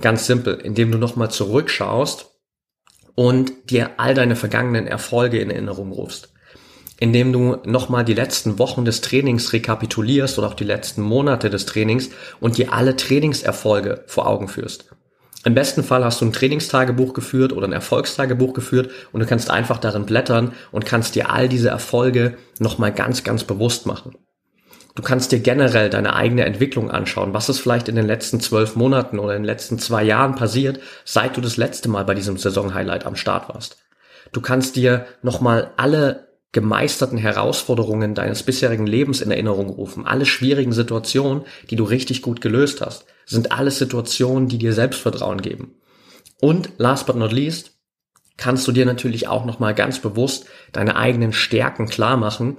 Ganz 0.00 0.26
simpel, 0.26 0.54
indem 0.54 0.90
du 0.90 0.98
nochmal 0.98 1.30
zurückschaust 1.30 2.30
und 3.14 3.70
dir 3.70 3.90
all 3.98 4.14
deine 4.14 4.36
vergangenen 4.36 4.86
Erfolge 4.86 5.38
in 5.38 5.50
Erinnerung 5.50 5.92
rufst 5.92 6.35
indem 6.98 7.32
du 7.32 7.56
nochmal 7.64 8.04
die 8.04 8.14
letzten 8.14 8.58
Wochen 8.58 8.84
des 8.84 9.00
Trainings 9.00 9.52
rekapitulierst 9.52 10.38
oder 10.38 10.48
auch 10.48 10.54
die 10.54 10.64
letzten 10.64 11.02
Monate 11.02 11.50
des 11.50 11.66
Trainings 11.66 12.10
und 12.40 12.58
dir 12.58 12.72
alle 12.72 12.96
Trainingserfolge 12.96 14.04
vor 14.06 14.26
Augen 14.26 14.48
führst. 14.48 14.86
Im 15.44 15.54
besten 15.54 15.84
Fall 15.84 16.04
hast 16.04 16.20
du 16.20 16.24
ein 16.24 16.32
Trainingstagebuch 16.32 17.14
geführt 17.14 17.52
oder 17.52 17.68
ein 17.68 17.72
Erfolgstagebuch 17.72 18.52
geführt 18.52 18.90
und 19.12 19.20
du 19.20 19.26
kannst 19.26 19.48
einfach 19.48 19.78
darin 19.78 20.04
blättern 20.04 20.52
und 20.72 20.86
kannst 20.86 21.14
dir 21.14 21.30
all 21.30 21.48
diese 21.48 21.68
Erfolge 21.68 22.36
nochmal 22.58 22.92
ganz, 22.92 23.22
ganz 23.22 23.44
bewusst 23.44 23.86
machen. 23.86 24.16
Du 24.96 25.02
kannst 25.02 25.30
dir 25.30 25.38
generell 25.38 25.90
deine 25.90 26.16
eigene 26.16 26.46
Entwicklung 26.46 26.90
anschauen. 26.90 27.34
Was 27.34 27.50
ist 27.50 27.60
vielleicht 27.60 27.88
in 27.88 27.96
den 27.96 28.06
letzten 28.06 28.40
zwölf 28.40 28.76
Monaten 28.76 29.18
oder 29.18 29.36
in 29.36 29.42
den 29.42 29.46
letzten 29.46 29.78
zwei 29.78 30.02
Jahren 30.02 30.34
passiert, 30.34 30.80
seit 31.04 31.36
du 31.36 31.42
das 31.42 31.58
letzte 31.58 31.90
Mal 31.90 32.04
bei 32.04 32.14
diesem 32.14 32.38
Saisonhighlight 32.38 33.04
am 33.04 33.14
Start 33.14 33.48
warst. 33.50 33.76
Du 34.32 34.40
kannst 34.40 34.74
dir 34.74 35.06
nochmal 35.22 35.70
alle 35.76 36.26
gemeisterten 36.52 37.18
Herausforderungen 37.18 38.14
deines 38.14 38.42
bisherigen 38.42 38.86
Lebens 38.86 39.20
in 39.20 39.30
Erinnerung 39.30 39.68
rufen. 39.68 40.06
Alle 40.06 40.26
schwierigen 40.26 40.72
Situationen, 40.72 41.44
die 41.70 41.76
du 41.76 41.84
richtig 41.84 42.22
gut 42.22 42.40
gelöst 42.40 42.80
hast, 42.80 43.04
sind 43.26 43.52
alles 43.52 43.78
Situationen, 43.78 44.48
die 44.48 44.58
dir 44.58 44.72
Selbstvertrauen 44.72 45.42
geben. 45.42 45.74
Und 46.40 46.70
last 46.78 47.06
but 47.06 47.16
not 47.16 47.32
least, 47.32 47.72
kannst 48.36 48.66
du 48.68 48.72
dir 48.72 48.86
natürlich 48.86 49.28
auch 49.28 49.44
nochmal 49.44 49.74
ganz 49.74 49.98
bewusst 49.98 50.46
deine 50.72 50.96
eigenen 50.96 51.32
Stärken 51.32 51.86
klar 51.88 52.16
machen 52.16 52.58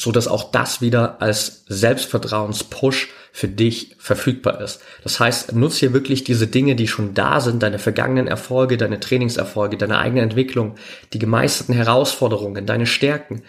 so 0.00 0.12
dass 0.12 0.28
auch 0.28 0.50
das 0.50 0.80
wieder 0.80 1.20
als 1.20 1.64
Selbstvertrauenspush 1.66 3.08
für 3.32 3.48
dich 3.48 3.96
verfügbar 3.98 4.60
ist. 4.60 4.80
Das 5.02 5.20
heißt, 5.20 5.54
nutze 5.54 5.80
hier 5.80 5.92
wirklich 5.92 6.24
diese 6.24 6.46
Dinge, 6.46 6.74
die 6.74 6.88
schon 6.88 7.14
da 7.14 7.40
sind, 7.40 7.62
deine 7.62 7.78
vergangenen 7.78 8.26
Erfolge, 8.26 8.76
deine 8.76 9.00
Trainingserfolge, 9.00 9.76
deine 9.76 9.98
eigene 9.98 10.22
Entwicklung, 10.22 10.76
die 11.12 11.18
gemeisterten 11.18 11.74
Herausforderungen, 11.74 12.66
deine 12.66 12.86
Stärken. 12.86 13.42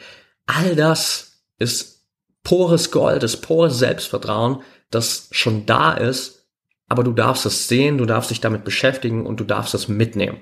All 0.46 0.76
das 0.76 1.44
ist 1.58 2.06
pures 2.44 2.92
Gold, 2.92 3.24
ist 3.24 3.38
pures 3.38 3.78
Selbstvertrauen, 3.80 4.62
das 4.90 5.30
schon 5.32 5.66
da 5.66 5.94
ist, 5.94 6.48
aber 6.88 7.04
du 7.04 7.14
darfst 7.14 7.46
es 7.46 7.68
sehen, 7.68 7.98
du 7.98 8.06
darfst 8.06 8.32
dich 8.32 8.42
damit 8.42 8.64
beschäftigen 8.64 9.26
und 9.26 9.40
du 9.40 9.44
darfst 9.44 9.74
es 9.74 9.88
mitnehmen. 9.88 10.42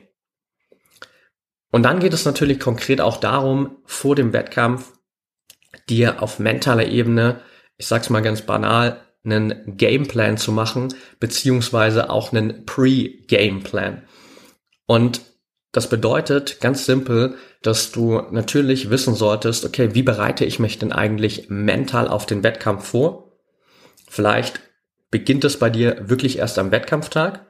Und 1.72 1.84
dann 1.84 2.00
geht 2.00 2.14
es 2.14 2.26
natürlich 2.26 2.60
konkret 2.60 3.00
auch 3.00 3.18
darum, 3.18 3.78
vor 3.86 4.16
dem 4.16 4.34
Wettkampf 4.34 4.92
dir 5.88 6.24
auf 6.24 6.40
mentaler 6.40 6.88
Ebene, 6.88 7.42
ich 7.78 7.88
sag's 7.88 8.10
mal 8.10 8.22
ganz 8.22 8.42
banal, 8.42 9.00
einen 9.24 9.78
Gameplan 9.78 10.38
zu 10.38 10.52
machen, 10.52 10.94
beziehungsweise 11.20 12.10
auch 12.10 12.32
einen 12.32 12.66
Pre-Gameplan. 12.66 14.04
Und 14.86 15.22
das 15.72 15.90
bedeutet 15.90 16.62
ganz 16.62 16.86
simpel, 16.86 17.36
dass 17.62 17.92
du 17.92 18.22
natürlich 18.32 18.90
wissen 18.90 19.14
solltest, 19.14 19.66
okay, 19.66 19.94
wie 19.94 20.02
bereite 20.04 20.46
ich 20.46 20.60
mich 20.60 20.80
denn 20.80 20.92
eigentlich 20.92 21.50
mental 21.50 22.08
auf 22.08 22.26
den 22.26 22.44
Wettkampf 22.44 22.88
vor? 22.88 23.34
Vielleicht 24.10 24.62
beginnt 25.12 25.44
es 25.44 25.60
bei 25.60 25.70
dir 25.70 26.10
wirklich 26.10 26.40
erst 26.40 26.58
am 26.58 26.72
Wettkampftag. 26.72 27.46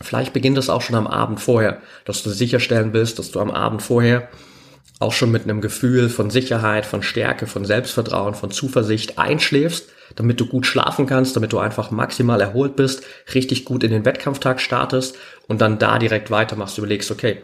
Vielleicht 0.00 0.32
beginnt 0.32 0.56
es 0.56 0.70
auch 0.70 0.80
schon 0.80 0.96
am 0.96 1.06
Abend 1.06 1.40
vorher, 1.40 1.82
dass 2.04 2.22
du 2.22 2.30
sicherstellen 2.30 2.92
willst, 2.92 3.18
dass 3.18 3.30
du 3.30 3.40
am 3.40 3.50
Abend 3.50 3.82
vorher 3.82 4.28
auch 4.98 5.12
schon 5.12 5.30
mit 5.30 5.44
einem 5.44 5.60
Gefühl 5.60 6.08
von 6.08 6.30
Sicherheit, 6.30 6.86
von 6.86 7.02
Stärke, 7.02 7.46
von 7.46 7.64
Selbstvertrauen, 7.64 8.34
von 8.34 8.50
Zuversicht 8.50 9.18
einschläfst, 9.18 9.91
damit 10.16 10.40
du 10.40 10.46
gut 10.46 10.66
schlafen 10.66 11.06
kannst, 11.06 11.36
damit 11.36 11.52
du 11.52 11.58
einfach 11.58 11.90
maximal 11.90 12.40
erholt 12.40 12.76
bist, 12.76 13.02
richtig 13.34 13.64
gut 13.64 13.84
in 13.84 13.90
den 13.90 14.04
Wettkampftag 14.04 14.60
startest 14.60 15.16
und 15.48 15.60
dann 15.60 15.78
da 15.78 15.98
direkt 15.98 16.30
weitermachst, 16.30 16.78
überlegst, 16.78 17.10
okay, 17.10 17.38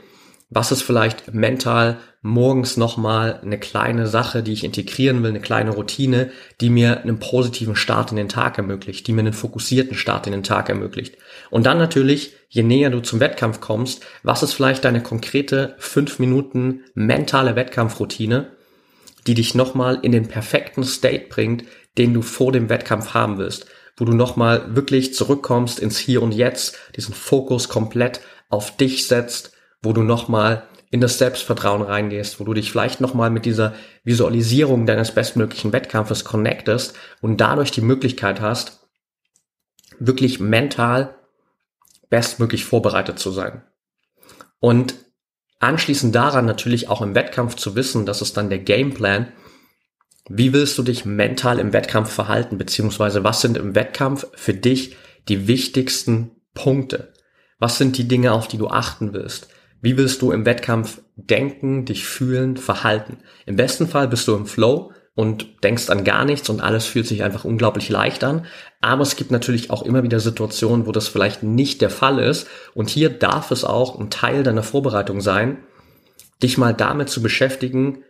was 0.50 0.72
ist 0.72 0.82
vielleicht 0.82 1.34
mental 1.34 1.98
morgens 2.22 2.78
nochmal 2.78 3.40
eine 3.42 3.58
kleine 3.58 4.06
Sache, 4.06 4.42
die 4.42 4.54
ich 4.54 4.64
integrieren 4.64 5.22
will, 5.22 5.30
eine 5.30 5.40
kleine 5.40 5.72
Routine, 5.72 6.30
die 6.60 6.70
mir 6.70 7.02
einen 7.02 7.18
positiven 7.18 7.76
Start 7.76 8.10
in 8.10 8.16
den 8.16 8.30
Tag 8.30 8.56
ermöglicht, 8.56 9.06
die 9.06 9.12
mir 9.12 9.20
einen 9.20 9.34
fokussierten 9.34 9.94
Start 9.94 10.26
in 10.26 10.32
den 10.32 10.42
Tag 10.42 10.70
ermöglicht. 10.70 11.16
Und 11.50 11.66
dann 11.66 11.76
natürlich, 11.76 12.32
je 12.48 12.62
näher 12.62 12.90
du 12.90 13.00
zum 13.00 13.20
Wettkampf 13.20 13.60
kommst, 13.60 14.04
was 14.22 14.42
ist 14.42 14.54
vielleicht 14.54 14.84
deine 14.84 15.02
konkrete 15.02 15.74
fünf 15.78 16.18
Minuten 16.18 16.80
mentale 16.94 17.54
Wettkampfroutine, 17.54 18.46
die 19.26 19.34
dich 19.34 19.54
nochmal 19.54 19.98
in 20.00 20.12
den 20.12 20.28
perfekten 20.28 20.82
State 20.82 21.26
bringt, 21.28 21.64
den 21.96 22.14
du 22.14 22.22
vor 22.22 22.52
dem 22.52 22.68
Wettkampf 22.68 23.14
haben 23.14 23.38
willst, 23.38 23.66
wo 23.96 24.04
du 24.04 24.12
nochmal 24.12 24.76
wirklich 24.76 25.14
zurückkommst 25.14 25.78
ins 25.78 25.98
Hier 25.98 26.22
und 26.22 26.32
Jetzt, 26.32 26.76
diesen 26.96 27.14
Fokus 27.14 27.68
komplett 27.68 28.20
auf 28.48 28.76
dich 28.76 29.06
setzt, 29.06 29.52
wo 29.82 29.92
du 29.92 30.02
nochmal 30.02 30.64
in 30.90 31.00
das 31.00 31.18
Selbstvertrauen 31.18 31.82
reingehst, 31.82 32.40
wo 32.40 32.44
du 32.44 32.54
dich 32.54 32.70
vielleicht 32.70 33.00
nochmal 33.00 33.30
mit 33.30 33.44
dieser 33.44 33.74
Visualisierung 34.04 34.86
deines 34.86 35.12
bestmöglichen 35.12 35.72
Wettkampfes 35.72 36.24
connectest 36.24 36.96
und 37.20 37.38
dadurch 37.38 37.70
die 37.70 37.82
Möglichkeit 37.82 38.40
hast, 38.40 38.88
wirklich 39.98 40.40
mental 40.40 41.14
bestmöglich 42.08 42.64
vorbereitet 42.64 43.18
zu 43.18 43.30
sein. 43.30 43.62
Und 44.60 44.94
anschließend 45.60 46.14
daran 46.14 46.46
natürlich 46.46 46.88
auch 46.88 47.02
im 47.02 47.14
Wettkampf 47.14 47.56
zu 47.56 47.74
wissen, 47.74 48.06
das 48.06 48.22
ist 48.22 48.36
dann 48.36 48.48
der 48.48 48.58
Gameplan, 48.60 49.32
wie 50.28 50.52
willst 50.52 50.76
du 50.78 50.82
dich 50.82 51.04
mental 51.04 51.58
im 51.58 51.72
Wettkampf 51.72 52.10
verhalten, 52.10 52.58
beziehungsweise 52.58 53.24
was 53.24 53.40
sind 53.40 53.56
im 53.56 53.74
Wettkampf 53.74 54.26
für 54.34 54.54
dich 54.54 54.96
die 55.28 55.48
wichtigsten 55.48 56.32
Punkte? 56.54 57.12
Was 57.58 57.78
sind 57.78 57.98
die 57.98 58.06
Dinge, 58.06 58.32
auf 58.32 58.48
die 58.48 58.58
du 58.58 58.68
achten 58.68 59.12
willst? 59.12 59.48
Wie 59.80 59.96
willst 59.96 60.22
du 60.22 60.32
im 60.32 60.44
Wettkampf 60.44 61.00
denken, 61.16 61.84
dich 61.84 62.04
fühlen, 62.04 62.56
verhalten? 62.56 63.18
Im 63.46 63.56
besten 63.56 63.86
Fall 63.88 64.08
bist 64.08 64.26
du 64.28 64.34
im 64.34 64.46
Flow 64.46 64.92
und 65.14 65.64
denkst 65.64 65.90
an 65.90 66.04
gar 66.04 66.24
nichts 66.24 66.48
und 66.48 66.60
alles 66.60 66.86
fühlt 66.86 67.06
sich 67.06 67.22
einfach 67.22 67.44
unglaublich 67.44 67.88
leicht 67.88 68.22
an. 68.22 68.46
Aber 68.80 69.02
es 69.02 69.16
gibt 69.16 69.30
natürlich 69.30 69.70
auch 69.70 69.82
immer 69.82 70.02
wieder 70.02 70.20
Situationen, 70.20 70.86
wo 70.86 70.92
das 70.92 71.08
vielleicht 71.08 71.42
nicht 71.42 71.80
der 71.80 71.90
Fall 71.90 72.18
ist. 72.18 72.46
Und 72.74 72.88
hier 72.88 73.10
darf 73.10 73.50
es 73.50 73.64
auch 73.64 73.98
ein 73.98 74.10
Teil 74.10 74.42
deiner 74.42 74.62
Vorbereitung 74.62 75.20
sein, 75.20 75.58
dich 76.42 76.58
mal 76.58 76.74
damit 76.74 77.08
zu 77.08 77.22
beschäftigen, 77.22 78.04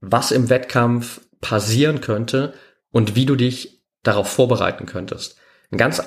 was 0.00 0.30
im 0.30 0.50
Wettkampf 0.50 1.22
passieren 1.46 2.00
könnte 2.00 2.54
und 2.90 3.14
wie 3.14 3.24
du 3.24 3.36
dich 3.36 3.84
darauf 4.02 4.28
vorbereiten 4.28 4.84
könntest. 4.84 5.36
Ein 5.70 5.78
ganz 5.78 6.02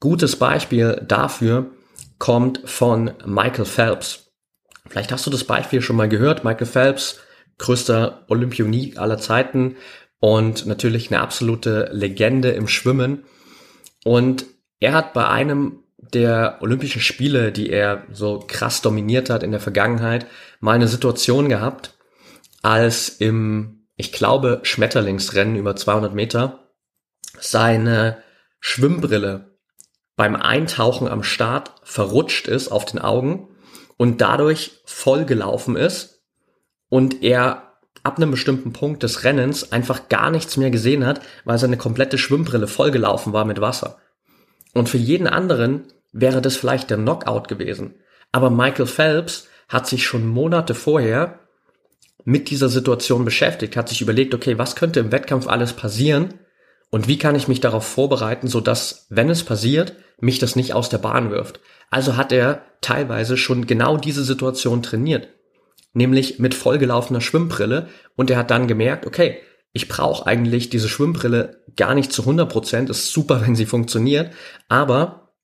gutes 0.00 0.34
Beispiel 0.34 1.00
dafür 1.06 1.70
kommt 2.18 2.68
von 2.68 3.12
Michael 3.24 3.66
Phelps. 3.66 4.32
Vielleicht 4.88 5.12
hast 5.12 5.24
du 5.26 5.30
das 5.30 5.44
Beispiel 5.44 5.80
schon 5.80 5.94
mal 5.94 6.08
gehört. 6.08 6.42
Michael 6.42 6.66
Phelps, 6.66 7.20
größter 7.58 8.24
Olympionik 8.26 8.98
aller 8.98 9.18
Zeiten 9.18 9.76
und 10.18 10.66
natürlich 10.66 11.12
eine 11.12 11.20
absolute 11.20 11.90
Legende 11.92 12.50
im 12.50 12.66
Schwimmen. 12.66 13.26
Und 14.04 14.44
er 14.80 14.92
hat 14.92 15.12
bei 15.12 15.28
einem 15.28 15.84
der 15.98 16.58
Olympischen 16.62 17.00
Spiele, 17.00 17.52
die 17.52 17.70
er 17.70 18.02
so 18.10 18.42
krass 18.44 18.82
dominiert 18.82 19.30
hat 19.30 19.44
in 19.44 19.52
der 19.52 19.60
Vergangenheit, 19.60 20.26
mal 20.58 20.72
eine 20.72 20.88
Situation 20.88 21.48
gehabt, 21.48 21.96
als 22.62 23.08
im, 23.08 23.77
ich 23.98 24.12
glaube, 24.12 24.60
Schmetterlingsrennen 24.62 25.56
über 25.56 25.76
200 25.76 26.14
Meter 26.14 26.70
seine 27.40 28.22
Schwimmbrille 28.60 29.58
beim 30.16 30.36
Eintauchen 30.36 31.08
am 31.08 31.24
Start 31.24 31.72
verrutscht 31.82 32.46
ist 32.46 32.68
auf 32.68 32.84
den 32.84 33.00
Augen 33.00 33.48
und 33.96 34.20
dadurch 34.20 34.80
vollgelaufen 34.84 35.76
ist 35.76 36.22
und 36.88 37.22
er 37.24 37.74
ab 38.04 38.16
einem 38.16 38.30
bestimmten 38.30 38.72
Punkt 38.72 39.02
des 39.02 39.24
Rennens 39.24 39.72
einfach 39.72 40.08
gar 40.08 40.30
nichts 40.30 40.56
mehr 40.56 40.70
gesehen 40.70 41.04
hat, 41.04 41.20
weil 41.44 41.58
seine 41.58 41.76
komplette 41.76 42.18
Schwimmbrille 42.18 42.68
vollgelaufen 42.68 43.32
war 43.32 43.44
mit 43.44 43.60
Wasser. 43.60 43.98
Und 44.74 44.88
für 44.88 44.96
jeden 44.96 45.26
anderen 45.26 45.92
wäre 46.12 46.40
das 46.40 46.56
vielleicht 46.56 46.90
der 46.90 46.98
Knockout 46.98 47.48
gewesen. 47.48 47.96
Aber 48.30 48.50
Michael 48.50 48.86
Phelps 48.86 49.48
hat 49.68 49.88
sich 49.88 50.06
schon 50.06 50.26
Monate 50.26 50.74
vorher 50.74 51.40
mit 52.24 52.50
dieser 52.50 52.68
Situation 52.68 53.24
beschäftigt, 53.24 53.76
hat 53.76 53.88
sich 53.88 54.00
überlegt, 54.00 54.34
okay, 54.34 54.58
was 54.58 54.76
könnte 54.76 55.00
im 55.00 55.12
Wettkampf 55.12 55.46
alles 55.46 55.72
passieren, 55.72 56.34
und 56.90 57.06
wie 57.06 57.18
kann 57.18 57.34
ich 57.34 57.48
mich 57.48 57.60
darauf 57.60 57.86
vorbereiten, 57.86 58.48
so 58.48 58.60
dass, 58.60 59.06
wenn 59.10 59.28
es 59.28 59.44
passiert, 59.44 59.94
mich 60.20 60.38
das 60.38 60.56
nicht 60.56 60.72
aus 60.72 60.88
der 60.88 60.98
Bahn 60.98 61.30
wirft? 61.30 61.60
Also 61.90 62.16
hat 62.16 62.32
er 62.32 62.62
teilweise 62.80 63.36
schon 63.36 63.66
genau 63.66 63.96
diese 63.96 64.24
Situation 64.24 64.82
trainiert, 64.82 65.28
nämlich 65.92 66.38
mit 66.38 66.54
vollgelaufener 66.54 67.20
Schwimmbrille. 67.20 67.88
Und 68.16 68.30
er 68.30 68.38
hat 68.38 68.50
dann 68.50 68.68
gemerkt, 68.68 69.06
okay, 69.06 69.38
ich 69.72 69.88
brauche 69.88 70.26
eigentlich 70.26 70.70
diese 70.70 70.88
Schwimmbrille 70.88 71.62
gar 71.76 71.94
nicht 71.94 72.12
zu 72.12 72.22
100 72.22 72.50
Prozent, 72.50 72.90
ist 72.90 73.12
super, 73.12 73.42
wenn 73.46 73.54
sie 73.54 73.66
funktioniert, 73.66 74.32
aber 74.68 75.34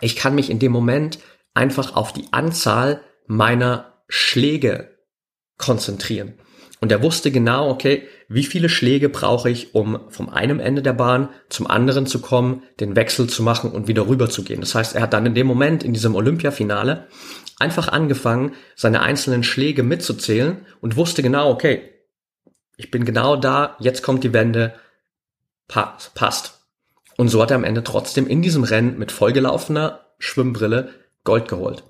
ich 0.00 0.16
kann 0.16 0.34
mich 0.34 0.50
in 0.50 0.58
dem 0.58 0.72
Moment 0.72 1.20
einfach 1.54 1.94
auf 1.94 2.12
die 2.12 2.24
Anzahl 2.32 3.02
meiner 3.26 4.02
Schläge 4.08 4.91
konzentrieren. 5.62 6.34
Und 6.80 6.90
er 6.90 7.00
wusste 7.00 7.30
genau, 7.30 7.70
okay, 7.70 8.08
wie 8.28 8.42
viele 8.42 8.68
Schläge 8.68 9.08
brauche 9.08 9.48
ich, 9.48 9.72
um 9.72 10.00
vom 10.08 10.28
einem 10.28 10.58
Ende 10.58 10.82
der 10.82 10.94
Bahn 10.94 11.28
zum 11.48 11.68
anderen 11.68 12.06
zu 12.06 12.20
kommen, 12.20 12.64
den 12.80 12.96
Wechsel 12.96 13.28
zu 13.28 13.44
machen 13.44 13.70
und 13.70 13.86
wieder 13.86 14.08
rüber 14.08 14.28
zu 14.28 14.42
gehen. 14.42 14.60
Das 14.60 14.74
heißt, 14.74 14.96
er 14.96 15.02
hat 15.02 15.12
dann 15.12 15.24
in 15.24 15.36
dem 15.36 15.46
Moment, 15.46 15.84
in 15.84 15.92
diesem 15.92 16.16
Olympiafinale, 16.16 17.06
einfach 17.60 17.86
angefangen, 17.86 18.52
seine 18.74 19.00
einzelnen 19.00 19.44
Schläge 19.44 19.84
mitzuzählen 19.84 20.66
und 20.80 20.96
wusste 20.96 21.22
genau, 21.22 21.50
okay, 21.50 21.82
ich 22.76 22.90
bin 22.90 23.04
genau 23.04 23.36
da, 23.36 23.76
jetzt 23.78 24.02
kommt 24.02 24.24
die 24.24 24.32
Wende, 24.32 24.74
passt. 25.68 26.58
Und 27.16 27.28
so 27.28 27.40
hat 27.40 27.52
er 27.52 27.58
am 27.58 27.64
Ende 27.64 27.84
trotzdem 27.84 28.26
in 28.26 28.42
diesem 28.42 28.64
Rennen 28.64 28.98
mit 28.98 29.12
vollgelaufener 29.12 30.00
Schwimmbrille 30.18 30.88
Gold 31.22 31.46
geholt. 31.46 31.84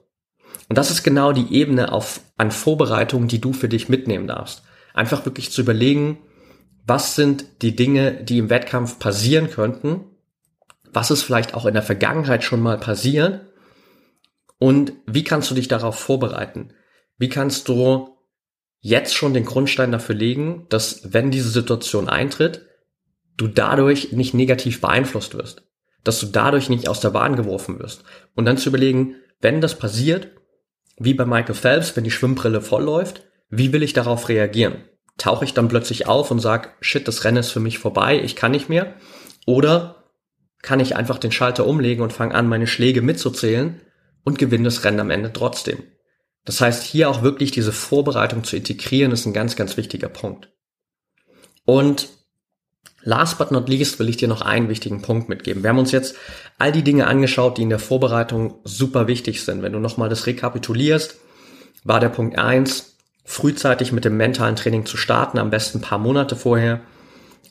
Und 0.68 0.78
das 0.78 0.90
ist 0.90 1.02
genau 1.02 1.32
die 1.32 1.54
Ebene 1.54 1.92
auf, 1.92 2.20
an 2.36 2.50
Vorbereitungen, 2.50 3.28
die 3.28 3.40
du 3.40 3.52
für 3.52 3.68
dich 3.68 3.88
mitnehmen 3.88 4.26
darfst. 4.26 4.62
Einfach 4.94 5.24
wirklich 5.24 5.50
zu 5.50 5.60
überlegen, 5.62 6.18
was 6.86 7.14
sind 7.14 7.44
die 7.62 7.76
Dinge, 7.76 8.12
die 8.12 8.38
im 8.38 8.50
Wettkampf 8.50 8.98
passieren 8.98 9.50
könnten, 9.50 10.04
was 10.92 11.10
ist 11.10 11.22
vielleicht 11.22 11.54
auch 11.54 11.66
in 11.66 11.74
der 11.74 11.82
Vergangenheit 11.82 12.44
schon 12.44 12.60
mal 12.60 12.78
passiert 12.78 13.46
und 14.58 14.92
wie 15.06 15.24
kannst 15.24 15.50
du 15.50 15.54
dich 15.54 15.68
darauf 15.68 15.98
vorbereiten? 15.98 16.72
Wie 17.18 17.28
kannst 17.28 17.68
du 17.68 18.16
jetzt 18.80 19.14
schon 19.14 19.32
den 19.32 19.44
Grundstein 19.44 19.92
dafür 19.92 20.14
legen, 20.14 20.66
dass 20.68 21.12
wenn 21.12 21.30
diese 21.30 21.48
Situation 21.48 22.08
eintritt, 22.08 22.66
du 23.36 23.48
dadurch 23.48 24.12
nicht 24.12 24.34
negativ 24.34 24.80
beeinflusst 24.80 25.34
wirst, 25.34 25.62
dass 26.04 26.20
du 26.20 26.26
dadurch 26.26 26.68
nicht 26.68 26.88
aus 26.88 27.00
der 27.00 27.10
Bahn 27.10 27.36
geworfen 27.36 27.78
wirst 27.78 28.04
und 28.34 28.44
dann 28.44 28.58
zu 28.58 28.68
überlegen, 28.68 29.16
wenn 29.40 29.60
das 29.60 29.78
passiert, 29.78 30.30
wie 31.04 31.14
bei 31.14 31.24
Michael 31.24 31.54
Phelps, 31.54 31.96
wenn 31.96 32.04
die 32.04 32.10
Schwimmbrille 32.10 32.60
vollläuft, 32.60 33.22
wie 33.48 33.72
will 33.72 33.82
ich 33.82 33.92
darauf 33.92 34.28
reagieren? 34.28 34.76
Tauche 35.18 35.44
ich 35.44 35.54
dann 35.54 35.68
plötzlich 35.68 36.06
auf 36.06 36.30
und 36.30 36.40
sag, 36.40 36.76
shit, 36.80 37.06
das 37.06 37.24
Rennen 37.24 37.38
ist 37.38 37.50
für 37.50 37.60
mich 37.60 37.78
vorbei, 37.78 38.20
ich 38.22 38.36
kann 38.36 38.52
nicht 38.52 38.68
mehr? 38.68 38.94
Oder 39.46 40.04
kann 40.62 40.80
ich 40.80 40.96
einfach 40.96 41.18
den 41.18 41.32
Schalter 41.32 41.66
umlegen 41.66 42.02
und 42.02 42.12
fange 42.12 42.34
an, 42.34 42.48
meine 42.48 42.66
Schläge 42.66 43.02
mitzuzählen 43.02 43.80
und 44.24 44.38
gewinne 44.38 44.64
das 44.64 44.84
Rennen 44.84 45.00
am 45.00 45.10
Ende 45.10 45.32
trotzdem? 45.32 45.82
Das 46.44 46.60
heißt, 46.60 46.82
hier 46.82 47.08
auch 47.08 47.22
wirklich 47.22 47.50
diese 47.50 47.72
Vorbereitung 47.72 48.44
zu 48.44 48.56
integrieren, 48.56 49.12
ist 49.12 49.26
ein 49.26 49.32
ganz, 49.32 49.54
ganz 49.54 49.76
wichtiger 49.76 50.08
Punkt. 50.08 50.50
Und 51.64 52.08
last 53.04 53.38
but 53.38 53.50
not 53.50 53.68
least 53.68 53.98
will 53.98 54.08
ich 54.08 54.16
dir 54.16 54.28
noch 54.28 54.42
einen 54.42 54.68
wichtigen 54.68 55.02
Punkt 55.02 55.28
mitgeben. 55.28 55.62
Wir 55.62 55.70
haben 55.70 55.78
uns 55.78 55.92
jetzt 55.92 56.16
all 56.58 56.72
die 56.72 56.82
Dinge 56.82 57.06
angeschaut, 57.06 57.58
die 57.58 57.62
in 57.62 57.70
der 57.70 57.78
Vorbereitung 57.78 58.54
super 58.64 59.06
wichtig 59.06 59.42
sind. 59.42 59.62
Wenn 59.62 59.72
du 59.72 59.78
nochmal 59.78 60.08
das 60.08 60.26
rekapitulierst, 60.26 61.16
war 61.84 62.00
der 62.00 62.08
Punkt 62.08 62.38
eins 62.38 62.96
frühzeitig 63.24 63.92
mit 63.92 64.04
dem 64.04 64.16
mentalen 64.16 64.56
Training 64.56 64.86
zu 64.86 64.96
starten, 64.96 65.38
am 65.38 65.50
besten 65.50 65.78
ein 65.78 65.82
paar 65.82 65.98
Monate 65.98 66.36
vorher. 66.36 66.80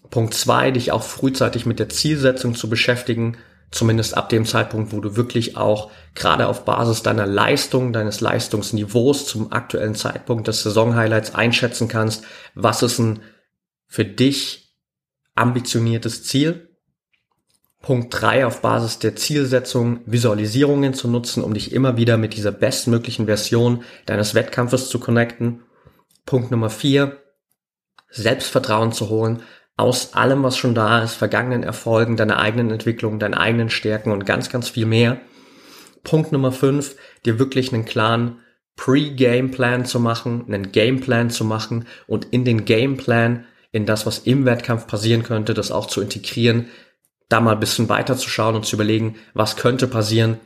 Punkt 0.10 0.34
zwei, 0.34 0.72
dich 0.72 0.92
auch 0.92 1.04
frühzeitig 1.04 1.66
mit 1.66 1.80
der 1.80 1.90
Zielsetzung 1.90 2.56
zu 2.56 2.70
beschäftigen, 2.70 3.38
zumindest 3.72 4.18
ab 4.18 4.28
dem 4.28 4.46
Zeitpunkt, 4.46 4.92
wo 4.92 5.00
du 5.00 5.16
wirklich 5.16 5.56
auch 5.56 5.90
gerade 6.14 6.48
auf 6.48 6.66
Basis 6.66 7.04
deiner 7.04 7.26
Leistung, 7.26 7.94
deines 7.94 8.20
Leistungsniveaus 8.20 9.26
zum 9.26 9.54
aktuellen 9.54 9.96
Zeitpunkt 9.96 10.48
des 10.50 10.64
Saisonhighlights 10.64 11.34
einschätzen 11.34 11.88
kannst, 11.88 12.26
was 12.54 12.84
ist 12.84 13.00
ein 13.00 13.22
für 13.88 14.04
dich 14.04 14.71
ambitioniertes 15.36 16.24
Ziel. 16.24 16.70
Punkt 17.82 18.22
drei 18.22 18.46
auf 18.46 18.62
Basis 18.62 19.00
der 19.00 19.16
Zielsetzung 19.16 20.02
Visualisierungen 20.06 20.94
zu 20.94 21.08
nutzen, 21.08 21.44
um 21.44 21.54
dich 21.54 21.74
immer 21.74 21.98
wieder 21.98 22.18
mit 22.18 22.36
dieser 22.36 22.52
bestmöglichen 22.52 23.26
Version 23.26 23.84
deines 24.06 24.36
Wettkampfes 24.36 24.90
zu 24.90 25.00
connecten. 25.00 25.64
Punkt 26.26 26.52
Nummer 26.52 26.70
vier 26.70 27.18
Selbstvertrauen 28.10 28.92
zu 28.92 29.10
holen, 29.10 29.42
aus 29.78 30.14
allem, 30.14 30.44
was 30.44 30.58
schon 30.58 30.76
da 30.76 31.02
ist, 31.02 31.16
vergangenen 31.16 31.64
Erfolgen, 31.64 32.18
deiner 32.18 32.38
eigenen 32.38 32.70
Entwicklung, 32.70 33.18
deinen 33.18 33.34
eigenen 33.34 33.72
Stärken 33.72 34.12
und 34.12 34.26
ganz, 34.26 34.50
ganz 34.50 34.70
viel 34.70 34.86
mehr. 34.86 35.20
Punkt 36.04 36.32
Nummer 36.32 36.52
fünf, 36.52 36.96
dir 37.26 37.40
wirklich 37.40 37.74
einen 37.74 37.86
klaren 37.86 38.40
Pre-Game-Plan 38.76 39.86
zu 39.86 40.00
machen, 40.00 40.46
einen 40.48 40.72
Gameplan 40.72 41.30
zu 41.30 41.46
machen 41.46 41.88
und 42.06 42.26
in 42.32 42.46
den 42.46 42.66
Gameplan, 42.66 43.46
in 43.72 43.86
das, 43.86 44.06
was 44.06 44.20
im 44.20 44.46
Wettkampf 44.46 44.88
passieren 44.88 45.24
könnte, 45.24 45.54
das 45.54 45.72
auch 45.72 45.88
zu 45.88 46.02
integrieren, 46.02 46.68
da 47.30 47.40
mal 47.40 47.54
ein 47.54 47.60
bisschen 47.60 47.90
weiter 47.90 48.18
zu 48.18 48.30
schauen 48.30 48.56
und 48.56 48.66
zu 48.66 48.76
überlegen, 48.76 49.16
was 49.34 49.56
könnte 49.56 49.88
passieren, 49.88 50.40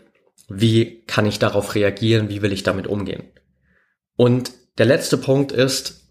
wie 0.47 1.03
kann 1.05 1.25
ich 1.25 1.39
darauf 1.39 1.73
reagieren, 1.73 2.29
wie 2.29 2.41
will 2.41 2.53
ich 2.53 2.63
damit 2.63 2.87
umgehen. 2.87 3.23
Und 4.15 4.51
der 4.77 4.85
letzte 4.85 5.17
Punkt 5.17 5.51
ist 5.51 6.05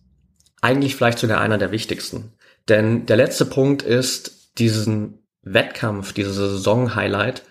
eigentlich 0.61 0.97
vielleicht 0.97 1.18
sogar 1.18 1.40
einer 1.40 1.59
der 1.59 1.71
wichtigsten. 1.71 2.32
Denn 2.69 3.06
der 3.06 3.17
letzte 3.17 3.45
Punkt 3.45 3.82
ist, 3.82 4.58
diesen 4.58 5.25
Wettkampf, 5.43 6.12
dieses 6.12 6.36
Saison-Highlight 6.36 7.43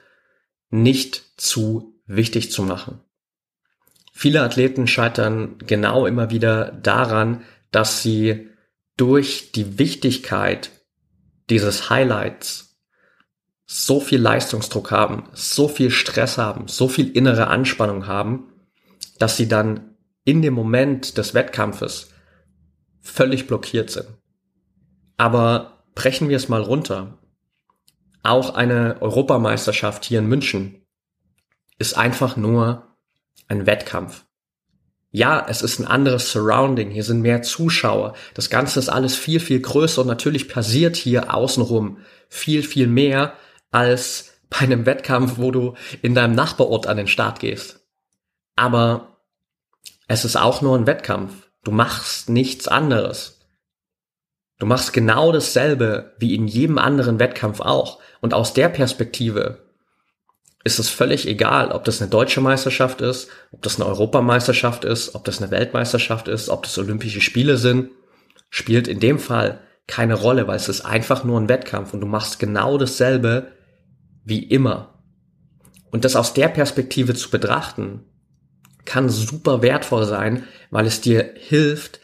nicht 0.70 1.24
zu 1.38 1.94
wichtig 2.06 2.52
zu 2.52 2.64
machen. 2.64 3.00
Viele 4.12 4.42
Athleten 4.42 4.88
scheitern 4.88 5.58
genau 5.60 6.06
immer 6.06 6.30
wieder 6.30 6.72
daran, 6.72 7.44
dass 7.72 8.02
sie 8.02 8.50
durch 8.98 9.52
die 9.52 9.80
Wichtigkeit 9.80 10.72
dieses 11.50 11.90
Highlights 11.90 12.78
so 13.66 14.00
viel 14.00 14.20
Leistungsdruck 14.20 14.92
haben, 14.92 15.30
so 15.34 15.68
viel 15.68 15.90
Stress 15.90 16.38
haben, 16.38 16.68
so 16.68 16.88
viel 16.88 17.10
innere 17.10 17.48
Anspannung 17.48 18.08
haben, 18.08 18.52
dass 19.20 19.38
sie 19.38 19.48
dann 19.48 19.96
in 20.26 20.42
dem 20.42 20.54
Moment 20.54 21.18
des 21.18 21.34
Wettkampfes 21.34 22.12
völlig 23.02 23.48
blockiert 23.48 23.90
sind. 23.90 24.08
Aber 25.18 25.84
brechen 25.96 26.30
wir 26.30 26.38
es 26.38 26.50
mal 26.50 26.62
runter. 26.62 27.20
Auch 28.22 28.56
eine 28.56 29.02
Europameisterschaft 29.02 30.06
hier 30.06 30.20
in 30.20 30.28
München 30.28 30.86
ist 31.78 31.98
einfach 31.98 32.38
nur 32.38 32.96
ein 33.48 33.66
Wettkampf. 33.66 34.26
Ja, 35.16 35.46
es 35.48 35.62
ist 35.62 35.78
ein 35.78 35.86
anderes 35.86 36.32
Surrounding, 36.32 36.90
hier 36.90 37.04
sind 37.04 37.22
mehr 37.22 37.44
Zuschauer, 37.44 38.16
das 38.34 38.50
Ganze 38.50 38.80
ist 38.80 38.90
alles 38.90 39.16
viel, 39.16 39.40
viel 39.40 39.60
größer 39.60 40.02
und 40.02 40.08
natürlich 40.08 40.50
passiert 40.50 40.96
hier 40.96 41.32
außenrum 41.32 42.00
viel, 42.30 42.64
viel 42.64 42.88
mehr 42.88 43.34
als 43.70 44.34
bei 44.50 44.62
einem 44.62 44.88
Wettkampf, 44.88 45.34
wo 45.38 45.52
du 45.52 45.76
in 46.02 46.16
deinem 46.16 46.34
Nachbarort 46.34 46.88
an 46.88 46.98
den 46.98 47.06
Start 47.06 47.40
gehst. 47.40 47.82
Aber 48.56 49.20
es 50.08 50.26
ist 50.26 50.36
auch 50.36 50.64
nur 50.64 50.76
ein 50.76 50.88
Wettkampf. 50.88 51.48
Du 51.64 51.70
machst 51.70 52.30
nichts 52.30 52.68
anderes. 52.68 53.40
Du 54.58 54.66
machst 54.66 54.94
genau 54.94 55.32
dasselbe 55.32 56.16
wie 56.18 56.34
in 56.34 56.48
jedem 56.48 56.80
anderen 56.80 57.20
Wettkampf 57.20 57.62
auch. 57.62 58.00
Und 58.20 58.34
aus 58.34 58.54
der 58.54 58.70
Perspektive 58.70 59.73
ist 60.64 60.80
es 60.80 60.90
völlig 60.90 61.28
egal, 61.28 61.72
ob 61.72 61.84
das 61.84 62.02
eine 62.02 62.10
deutsche 62.10 62.40
Meisterschaft 62.40 63.02
ist, 63.02 63.30
ob 63.52 63.62
das 63.62 63.76
eine 63.76 63.86
Europameisterschaft 63.86 64.86
ist, 64.86 65.14
ob 65.14 65.26
das 65.26 65.42
eine 65.42 65.52
Weltmeisterschaft 65.52 66.28
ist, 66.28 66.50
ob 66.50 66.64
das 66.64 66.78
Olympische 66.78 67.22
Spiele 67.22 67.58
sind, 67.58 67.90
spielt 68.50 68.88
in 68.88 69.00
dem 69.00 69.20
Fall 69.20 69.60
keine 69.88 70.14
Rolle, 70.14 70.48
weil 70.48 70.56
es 70.56 70.70
ist 70.70 70.82
einfach 70.82 71.26
nur 71.26 71.40
ein 71.40 71.50
Wettkampf 71.50 71.94
und 71.94 72.00
du 72.00 72.08
machst 72.08 72.40
genau 72.40 72.78
dasselbe 72.78 73.52
wie 74.24 74.44
immer. 74.44 75.02
Und 75.92 76.06
das 76.06 76.16
aus 76.16 76.34
der 76.34 76.48
Perspektive 76.48 77.14
zu 77.14 77.30
betrachten, 77.30 78.06
kann 78.86 79.10
super 79.10 79.62
wertvoll 79.62 80.06
sein, 80.06 80.44
weil 80.72 80.86
es 80.86 81.02
dir 81.02 81.34
hilft, 81.36 82.00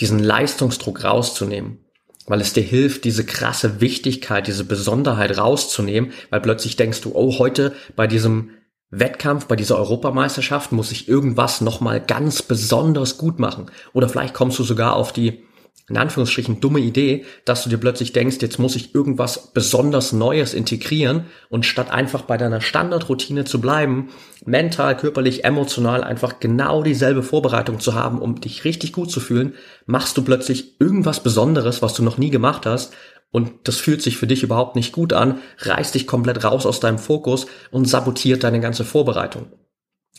diesen 0.00 0.18
Leistungsdruck 0.18 1.04
rauszunehmen 1.04 1.82
weil 2.26 2.40
es 2.40 2.52
dir 2.52 2.62
hilft, 2.62 3.04
diese 3.04 3.24
krasse 3.24 3.80
Wichtigkeit, 3.80 4.46
diese 4.46 4.64
Besonderheit 4.64 5.36
rauszunehmen, 5.38 6.12
weil 6.30 6.40
plötzlich 6.40 6.76
denkst 6.76 7.00
du, 7.00 7.12
oh, 7.14 7.38
heute 7.38 7.74
bei 7.96 8.06
diesem 8.06 8.50
Wettkampf, 8.90 9.46
bei 9.46 9.56
dieser 9.56 9.78
Europameisterschaft 9.78 10.70
muss 10.72 10.92
ich 10.92 11.08
irgendwas 11.08 11.62
nochmal 11.62 12.00
ganz 12.00 12.42
besonders 12.42 13.16
gut 13.16 13.38
machen. 13.38 13.70
Oder 13.94 14.08
vielleicht 14.08 14.34
kommst 14.34 14.58
du 14.58 14.64
sogar 14.64 14.96
auf 14.96 15.12
die 15.12 15.44
in 15.88 15.96
Anführungsstrichen 15.96 16.60
dumme 16.60 16.78
Idee, 16.78 17.24
dass 17.44 17.64
du 17.64 17.68
dir 17.68 17.76
plötzlich 17.76 18.12
denkst, 18.12 18.38
jetzt 18.40 18.58
muss 18.58 18.76
ich 18.76 18.94
irgendwas 18.94 19.52
besonders 19.52 20.12
Neues 20.12 20.54
integrieren 20.54 21.26
und 21.50 21.66
statt 21.66 21.90
einfach 21.90 22.22
bei 22.22 22.38
deiner 22.38 22.60
Standardroutine 22.60 23.44
zu 23.44 23.60
bleiben, 23.60 24.08
mental, 24.44 24.96
körperlich, 24.96 25.44
emotional 25.44 26.04
einfach 26.04 26.38
genau 26.40 26.82
dieselbe 26.82 27.22
Vorbereitung 27.22 27.80
zu 27.80 27.94
haben, 27.94 28.20
um 28.20 28.40
dich 28.40 28.64
richtig 28.64 28.92
gut 28.92 29.10
zu 29.10 29.20
fühlen, 29.20 29.54
machst 29.84 30.16
du 30.16 30.22
plötzlich 30.22 30.80
irgendwas 30.80 31.22
Besonderes, 31.22 31.82
was 31.82 31.94
du 31.94 32.02
noch 32.02 32.16
nie 32.16 32.30
gemacht 32.30 32.64
hast 32.64 32.94
und 33.32 33.52
das 33.64 33.76
fühlt 33.76 34.02
sich 34.02 34.18
für 34.18 34.26
dich 34.26 34.42
überhaupt 34.44 34.76
nicht 34.76 34.92
gut 34.92 35.12
an, 35.12 35.40
reißt 35.58 35.94
dich 35.94 36.06
komplett 36.06 36.44
raus 36.44 36.64
aus 36.64 36.80
deinem 36.80 36.98
Fokus 36.98 37.46
und 37.70 37.86
sabotiert 37.86 38.44
deine 38.44 38.60
ganze 38.60 38.84
Vorbereitung. 38.84 39.46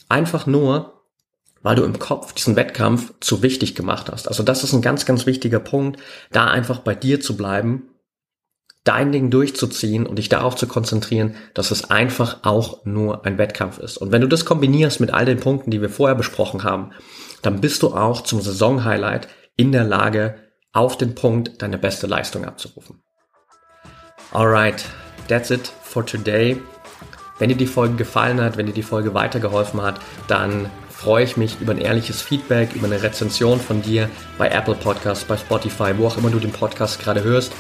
Einfach 0.10 0.46
nur, 0.46 1.03
weil 1.63 1.76
du 1.76 1.84
im 1.84 1.97
Kopf 1.97 2.34
diesen 2.34 2.56
Wettkampf 2.56 3.13
zu 3.19 3.41
wichtig 3.41 3.73
gemacht 3.73 4.12
hast. 4.12 4.28
Also 4.28 4.43
das 4.43 4.63
ist 4.63 4.73
ein 4.73 4.82
ganz, 4.82 5.06
ganz 5.06 5.26
wichtiger 5.26 5.60
Punkt, 5.60 5.99
da 6.32 6.45
einfach 6.45 6.80
bei 6.80 6.93
dir 6.93 7.19
zu 7.19 7.36
bleiben, 7.36 7.89
dein 8.84 9.13
Ding 9.13 9.30
durchzuziehen 9.30 10.06
und 10.06 10.17
dich 10.17 10.28
darauf 10.30 10.56
zu 10.56 10.67
konzentrieren, 10.67 11.36
dass 11.54 11.71
es 11.71 11.89
einfach 11.89 12.43
auch 12.43 12.86
nur 12.86 13.26
ein 13.26 13.38
Wettkampf 13.38 13.80
ist. 13.80 13.97
Und 13.97 14.12
wenn 14.12 14.21
du 14.21 14.28
das 14.28 14.45
kombinierst 14.45 14.99
mit 14.99 15.13
all 15.13 15.26
den 15.26 15.39
Punkten, 15.39 15.71
die 15.71 15.82
wir 15.82 15.89
vorher 15.89 16.15
besprochen 16.15 16.63
haben, 16.63 16.91
dann 17.41 17.62
bist 17.62 17.82
du 17.82 17.95
auch 17.95 18.21
zum 18.21 18.41
Saisonhighlight 18.41 19.30
in 19.56 19.71
der 19.71 19.86
Lage, 19.86 20.36
auf 20.73 20.97
den 20.97 21.13
Punkt 21.13 21.62
deine 21.62 21.78
beste 21.78 22.08
Leistung 22.08 22.45
abzurufen. 22.45 23.04
Alright, 24.32 24.84
that's 25.28 25.52
it 25.52 25.71
for 25.84 26.04
today. 26.04 26.60
Wenn 27.38 27.49
dir 27.49 27.56
die 27.56 27.67
Folge 27.67 27.95
gefallen 27.95 28.41
hat, 28.41 28.58
wenn 28.58 28.65
dir 28.65 28.73
die 28.73 28.84
Folge 28.84 29.13
weitergeholfen 29.13 29.82
hat, 29.82 29.99
dann 30.28 30.69
freue 31.04 31.26
ich 31.26 31.36
mich 31.36 31.60
über 31.60 31.74
ein 31.74 31.80
ehrliches 31.80 32.22
Feedback, 32.22 32.76
über 32.76 32.88
eine 32.88 33.04
Rezension 33.04 33.60
von 33.60 33.82
dir 33.82 34.10
bei 34.38 34.48
Apple 34.48 34.76
Podcasts, 34.76 35.26
bei 35.26 35.36
Spotify, 35.36 35.92
wo 35.98 36.08
auch 36.08 36.18
immer 36.18 36.30
du 36.30 36.39
den 36.39 36.54
Podcast 36.54 37.02
gerade 37.02 37.24
hörst. 37.24 37.52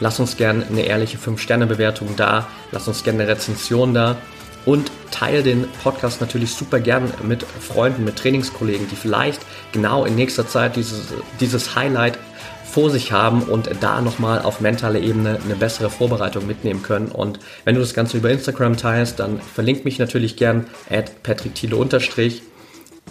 Lass 0.00 0.20
uns 0.20 0.36
gerne 0.36 0.66
eine 0.66 0.82
ehrliche 0.82 1.16
5-Sterne-Bewertung 1.16 2.16
da, 2.16 2.48
lass 2.70 2.88
uns 2.88 3.02
gerne 3.02 3.22
eine 3.22 3.32
Rezension 3.32 3.94
da 3.94 4.16
und 4.66 4.92
teile 5.10 5.42
den 5.42 5.66
Podcast 5.82 6.20
natürlich 6.20 6.52
super 6.52 6.80
gern 6.80 7.10
mit 7.22 7.44
Freunden, 7.44 8.04
mit 8.04 8.16
Trainingskollegen, 8.16 8.86
die 8.88 8.96
vielleicht 8.96 9.40
genau 9.72 10.04
in 10.04 10.14
nächster 10.14 10.46
Zeit 10.46 10.76
dieses, 10.76 11.14
dieses 11.40 11.74
Highlight 11.74 12.18
vor 12.70 12.90
sich 12.90 13.10
haben 13.10 13.42
und 13.42 13.70
da 13.80 14.02
nochmal 14.02 14.40
auf 14.40 14.60
mentaler 14.60 15.00
Ebene 15.00 15.38
eine 15.42 15.56
bessere 15.56 15.88
Vorbereitung 15.88 16.46
mitnehmen 16.46 16.82
können. 16.82 17.08
Und 17.08 17.38
wenn 17.64 17.74
du 17.74 17.80
das 17.80 17.94
Ganze 17.94 18.18
über 18.18 18.30
Instagram 18.30 18.76
teilst, 18.76 19.18
dann 19.18 19.40
verlink 19.40 19.86
mich 19.86 19.98
natürlich 19.98 20.36
gern 20.36 20.66
at 20.90 21.22
patrickthiele 21.22 21.76
unterstrich. 21.76 22.42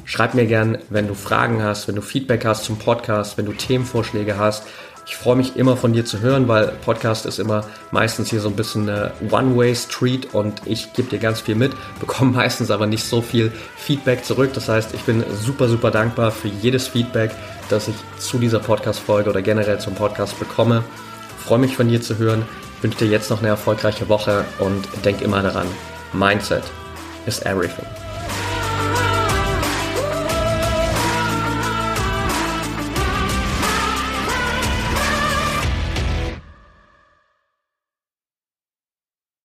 Schreib 0.06 0.34
mir 0.34 0.46
gern, 0.46 0.78
wenn 0.90 1.08
du 1.08 1.14
Fragen 1.14 1.64
hast, 1.64 1.88
wenn 1.88 1.96
du 1.96 2.02
Feedback 2.02 2.46
hast 2.46 2.66
zum 2.66 2.78
Podcast, 2.78 3.38
wenn 3.38 3.46
du 3.46 3.54
Themenvorschläge 3.54 4.38
hast. 4.38 4.64
Ich 5.06 5.16
freue 5.16 5.36
mich 5.36 5.56
immer 5.56 5.78
von 5.78 5.94
dir 5.94 6.06
zu 6.06 6.20
hören, 6.20 6.48
weil 6.48 6.68
Podcast 6.86 7.26
ist 7.26 7.40
immer 7.40 7.66
meistens 7.92 8.30
hier 8.30 8.40
so 8.40 8.50
ein 8.50 8.56
bisschen 8.56 8.88
eine 8.88 9.12
One-Way-Street 9.30 10.34
und 10.34 10.62
ich 10.66 10.94
gebe 10.94 11.10
dir 11.10 11.20
ganz 11.20 11.42
viel 11.42 11.56
mit, 11.56 11.72
bekomme 12.00 12.32
meistens 12.32 12.72
aber 12.72 12.88
nicht 12.88 13.04
so 13.04 13.22
viel 13.22 13.52
Feedback 13.78 14.24
zurück. 14.24 14.52
Das 14.54 14.70
heißt, 14.70 14.94
ich 14.94 15.02
bin 15.02 15.24
super, 15.44 15.68
super 15.68 15.92
dankbar 15.92 16.32
für 16.32 16.48
jedes 16.48 16.88
Feedback, 16.88 17.32
das 17.70 17.88
ich 17.88 17.96
zu 18.20 18.38
dieser 18.38 18.60
Podcast-Folge 18.60 19.30
oder 19.30 19.42
generell 19.42 19.80
zum 19.80 19.96
Podcast 19.96 20.40
bekomme. 20.40 20.84
Ich 21.40 21.46
freue 21.46 21.60
mich 21.60 21.76
von 21.76 21.90
dir 21.90 22.02
zu 22.02 22.18
hören, 22.18 22.46
ich 22.78 22.84
wünsche 22.84 23.00
dir 23.00 23.12
jetzt 23.12 23.30
noch 23.30 23.40
eine 23.40 23.50
erfolgreiche 23.50 24.10
Woche 24.10 24.46
und 24.60 24.88
denk 25.04 25.22
immer 25.22 25.42
daran, 25.42 25.68
Mindset 26.14 26.64
is 27.26 27.40
everything. 27.42 28.01